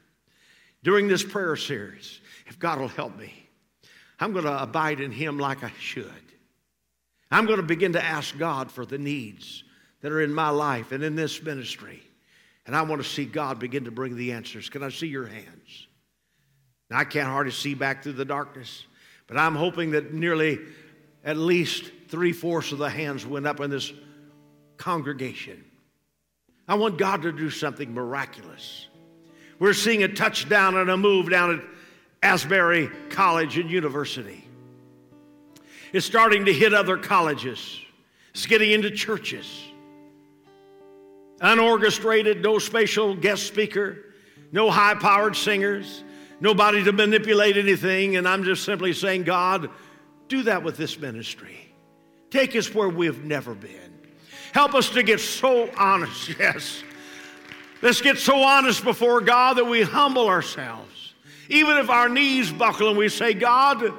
during 0.83 1.07
this 1.07 1.23
prayer 1.23 1.55
series, 1.55 2.21
if 2.49 2.59
God 2.59 2.81
will 2.81 2.89
help 2.89 3.17
me, 3.17 3.33
I'm 4.19 4.33
going 4.33 4.45
to 4.45 4.61
abide 4.61 5.01
in 5.01 5.13
Him 5.13 5.39
like 5.39 5.63
I 5.63 5.71
should. 5.79 6.11
I'm 7.31 7.47
going 7.47 7.59
to 7.59 7.63
begin 7.63 7.93
to 7.93 8.05
ask 8.05 8.37
God 8.37 8.73
for 8.73 8.85
the 8.85 8.99
needs 8.99 9.63
that 10.03 10.13
are 10.13 10.21
in 10.21 10.35
my 10.35 10.51
life 10.51 10.93
and 10.93 11.03
in 11.03 11.17
this 11.17 11.43
ministry. 11.43 12.03
And 12.67 12.77
I 12.77 12.83
want 12.83 13.03
to 13.03 13.09
see 13.09 13.25
God 13.25 13.59
begin 13.59 13.85
to 13.87 13.91
bring 13.91 14.17
the 14.17 14.33
answers. 14.33 14.69
Can 14.69 14.83
I 14.83 14.91
see 14.91 15.07
your 15.07 15.27
hands? 15.27 15.87
Now, 16.91 16.99
I 16.99 17.05
can't 17.05 17.27
hardly 17.27 17.53
see 17.53 17.75
back 17.75 18.03
through 18.03 18.13
the 18.13 18.25
darkness, 18.25 18.85
but 19.27 19.39
I'm 19.39 19.55
hoping 19.55 19.93
that 19.93 20.13
nearly 20.13 20.59
at 21.25 21.37
least 21.37 21.91
three 22.09 22.33
fourths 22.33 22.73
of 22.73 22.79
the 22.79 22.91
hands 22.91 23.25
went 23.25 23.47
up 23.47 23.61
in 23.61 23.71
this 23.71 23.93
congregation. 24.77 25.65
I 26.69 26.75
want 26.75 26.99
God 26.99 27.23
to 27.23 27.33
do 27.33 27.51
something 27.51 27.95
miraculous. 27.95 28.89
We're 29.59 29.73
seeing 29.73 30.03
a 30.03 30.09
touchdown 30.09 30.77
and 30.77 30.91
a 30.91 30.97
move 30.97 31.31
down 31.31 31.59
at 31.59 31.65
Asbury 32.23 32.91
College 33.11 33.59
and 33.59 33.71
University. 33.71 34.45
It's 35.93 36.07
starting 36.07 36.45
to 36.47 36.53
hit 36.53 36.75
other 36.75 36.97
colleges. 36.97 37.81
It's 38.35 38.47
getting 38.47 38.71
into 38.71 38.91
churches. 38.91 39.72
Unorchestrated, 41.43 42.41
no 42.41 42.59
special 42.59 43.15
guest 43.15 43.47
speaker, 43.47 43.99
no 44.53 44.71
high 44.71 44.95
powered 44.95 45.37
singers, 45.37 46.05
nobody 46.41 46.85
to 46.85 46.93
manipulate 46.93 47.57
anything. 47.57 48.17
And 48.17 48.29
I'm 48.29 48.45
just 48.45 48.65
simply 48.65 48.93
saying, 48.93 49.25
God, 49.25 49.69
do 50.29 50.45
that 50.45 50.63
with 50.63 50.77
this 50.77 50.99
ministry. 50.99 51.75
Take 52.31 52.55
us 52.57 52.73
where 52.73 52.89
we've 52.89 53.25
never 53.25 53.55
been. 53.55 53.93
Help 54.53 54.75
us 54.75 54.91
to 54.91 55.03
get 55.03 55.21
so 55.21 55.71
honest, 55.77 56.29
yes. 56.39 56.83
Let's 57.83 58.01
get 58.01 58.19
so 58.19 58.43
honest 58.43 58.85
before 58.85 59.21
God 59.21 59.55
that 59.55 59.65
we 59.65 59.83
humble 59.83 60.29
ourselves. 60.29 61.15
Even 61.49 61.77
if 61.77 61.91
our 61.91 62.09
knees 62.09 62.53
buckle 62.53 62.89
and 62.89 62.97
we 62.97 63.09
say, 63.09 63.35
God, 63.35 63.93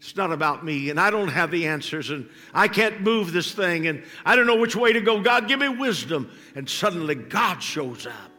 it's 0.00 0.16
not 0.16 0.32
about 0.32 0.64
me, 0.64 0.88
and 0.88 0.98
I 0.98 1.10
don't 1.10 1.28
have 1.28 1.50
the 1.50 1.66
answers, 1.66 2.08
and 2.08 2.26
I 2.54 2.68
can't 2.68 3.02
move 3.02 3.32
this 3.32 3.52
thing, 3.52 3.86
and 3.86 4.02
I 4.24 4.34
don't 4.34 4.46
know 4.46 4.56
which 4.56 4.74
way 4.74 4.94
to 4.94 5.00
go. 5.02 5.20
God, 5.20 5.46
give 5.46 5.60
me 5.60 5.68
wisdom. 5.68 6.30
And 6.54 6.68
suddenly 6.68 7.14
God 7.14 7.62
shows 7.62 8.06
up. 8.06 8.30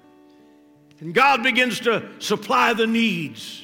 And 0.99 1.13
God 1.13 1.43
begins 1.43 1.81
to 1.81 2.09
supply 2.17 2.73
the 2.73 2.87
needs. 2.87 3.63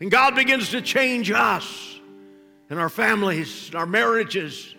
And 0.00 0.10
God 0.10 0.34
begins 0.34 0.70
to 0.70 0.82
change 0.82 1.30
us 1.30 1.98
and 2.68 2.78
our 2.78 2.90
families, 2.90 3.68
and 3.68 3.76
our 3.76 3.86
marriages 3.86 4.74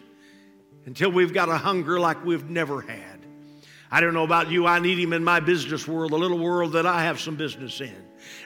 until 0.85 1.11
we've 1.11 1.33
got 1.33 1.49
a 1.49 1.57
hunger 1.57 1.99
like 1.99 2.23
we've 2.23 2.49
never 2.49 2.81
had. 2.81 3.12
I 3.93 4.01
don't 4.01 4.15
know 4.15 4.23
about 4.23 4.49
you, 4.49 4.65
I 4.65 4.79
need 4.79 4.97
him 4.97 5.13
in 5.13 5.23
my 5.23 5.39
business 5.39 5.87
world, 5.87 6.13
the 6.13 6.17
little 6.17 6.39
world 6.39 6.73
that 6.73 6.87
I 6.87 7.03
have 7.03 7.19
some 7.19 7.35
business 7.35 7.79
in. 7.79 7.93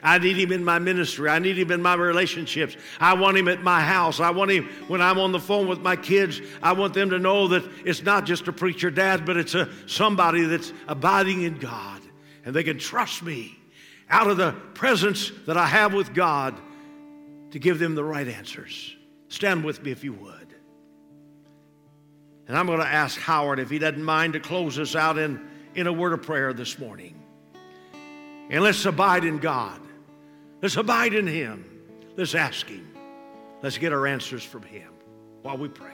I 0.02 0.18
need 0.18 0.36
him 0.36 0.52
in 0.52 0.62
my 0.62 0.78
ministry. 0.78 1.30
I 1.30 1.38
need 1.38 1.56
him 1.56 1.70
in 1.70 1.80
my 1.80 1.94
relationships. 1.94 2.76
I 3.00 3.14
want 3.14 3.38
him 3.38 3.48
at 3.48 3.62
my 3.62 3.80
house. 3.80 4.20
I 4.20 4.28
want 4.28 4.50
him 4.50 4.68
when 4.88 5.00
I'm 5.00 5.18
on 5.18 5.32
the 5.32 5.40
phone 5.40 5.66
with 5.66 5.80
my 5.80 5.96
kids. 5.96 6.42
I 6.62 6.72
want 6.72 6.92
them 6.92 7.08
to 7.10 7.18
know 7.18 7.48
that 7.48 7.64
it's 7.86 8.02
not 8.02 8.26
just 8.26 8.46
a 8.46 8.52
preacher 8.52 8.90
dad, 8.90 9.24
but 9.24 9.38
it's 9.38 9.54
a 9.54 9.70
somebody 9.86 10.44
that's 10.44 10.70
abiding 10.86 11.40
in 11.44 11.56
God. 11.56 12.02
And 12.44 12.54
they 12.54 12.62
can 12.62 12.78
trust 12.78 13.22
me 13.22 13.58
out 14.10 14.28
of 14.28 14.36
the 14.36 14.52
presence 14.74 15.32
that 15.46 15.56
I 15.56 15.64
have 15.64 15.94
with 15.94 16.12
God 16.12 16.60
to 17.52 17.58
give 17.58 17.78
them 17.78 17.94
the 17.94 18.04
right 18.04 18.28
answers. 18.28 18.94
Stand 19.28 19.64
with 19.64 19.82
me 19.82 19.92
if 19.92 20.04
you 20.04 20.12
would. 20.12 20.37
And 22.48 22.56
I'm 22.56 22.66
going 22.66 22.80
to 22.80 22.86
ask 22.86 23.20
Howard 23.20 23.60
if 23.60 23.70
he 23.70 23.78
doesn't 23.78 24.02
mind 24.02 24.32
to 24.32 24.40
close 24.40 24.78
us 24.78 24.96
out 24.96 25.18
in, 25.18 25.46
in 25.74 25.86
a 25.86 25.92
word 25.92 26.14
of 26.14 26.22
prayer 26.22 26.54
this 26.54 26.78
morning. 26.78 27.14
And 28.50 28.64
let's 28.64 28.84
abide 28.86 29.24
in 29.24 29.38
God. 29.38 29.80
Let's 30.62 30.76
abide 30.76 31.12
in 31.14 31.26
Him. 31.26 31.64
Let's 32.16 32.34
ask 32.34 32.66
Him. 32.66 32.90
Let's 33.62 33.78
get 33.78 33.92
our 33.92 34.06
answers 34.06 34.42
from 34.42 34.62
Him 34.62 34.90
while 35.42 35.58
we 35.58 35.68
pray. 35.68 35.92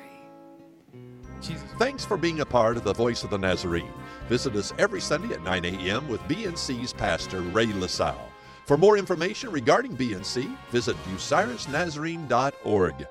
Jesus. 1.42 1.64
Thanks 1.78 2.04
for 2.04 2.16
being 2.16 2.38
a 2.40 2.46
part 2.46 2.76
of 2.76 2.84
the 2.84 2.94
Voice 2.94 3.24
of 3.24 3.30
the 3.30 3.38
Nazarene. 3.38 3.92
Visit 4.28 4.54
us 4.56 4.72
every 4.78 5.00
Sunday 5.00 5.34
at 5.34 5.42
9 5.42 5.64
a.m. 5.64 6.08
with 6.08 6.20
BNC's 6.22 6.92
pastor, 6.92 7.40
Ray 7.40 7.66
LaSalle. 7.66 8.30
For 8.64 8.78
more 8.78 8.96
information 8.96 9.50
regarding 9.50 9.96
BNC, 9.96 10.56
visit 10.70 10.96
bucyrusnazarene.org. 11.04 13.06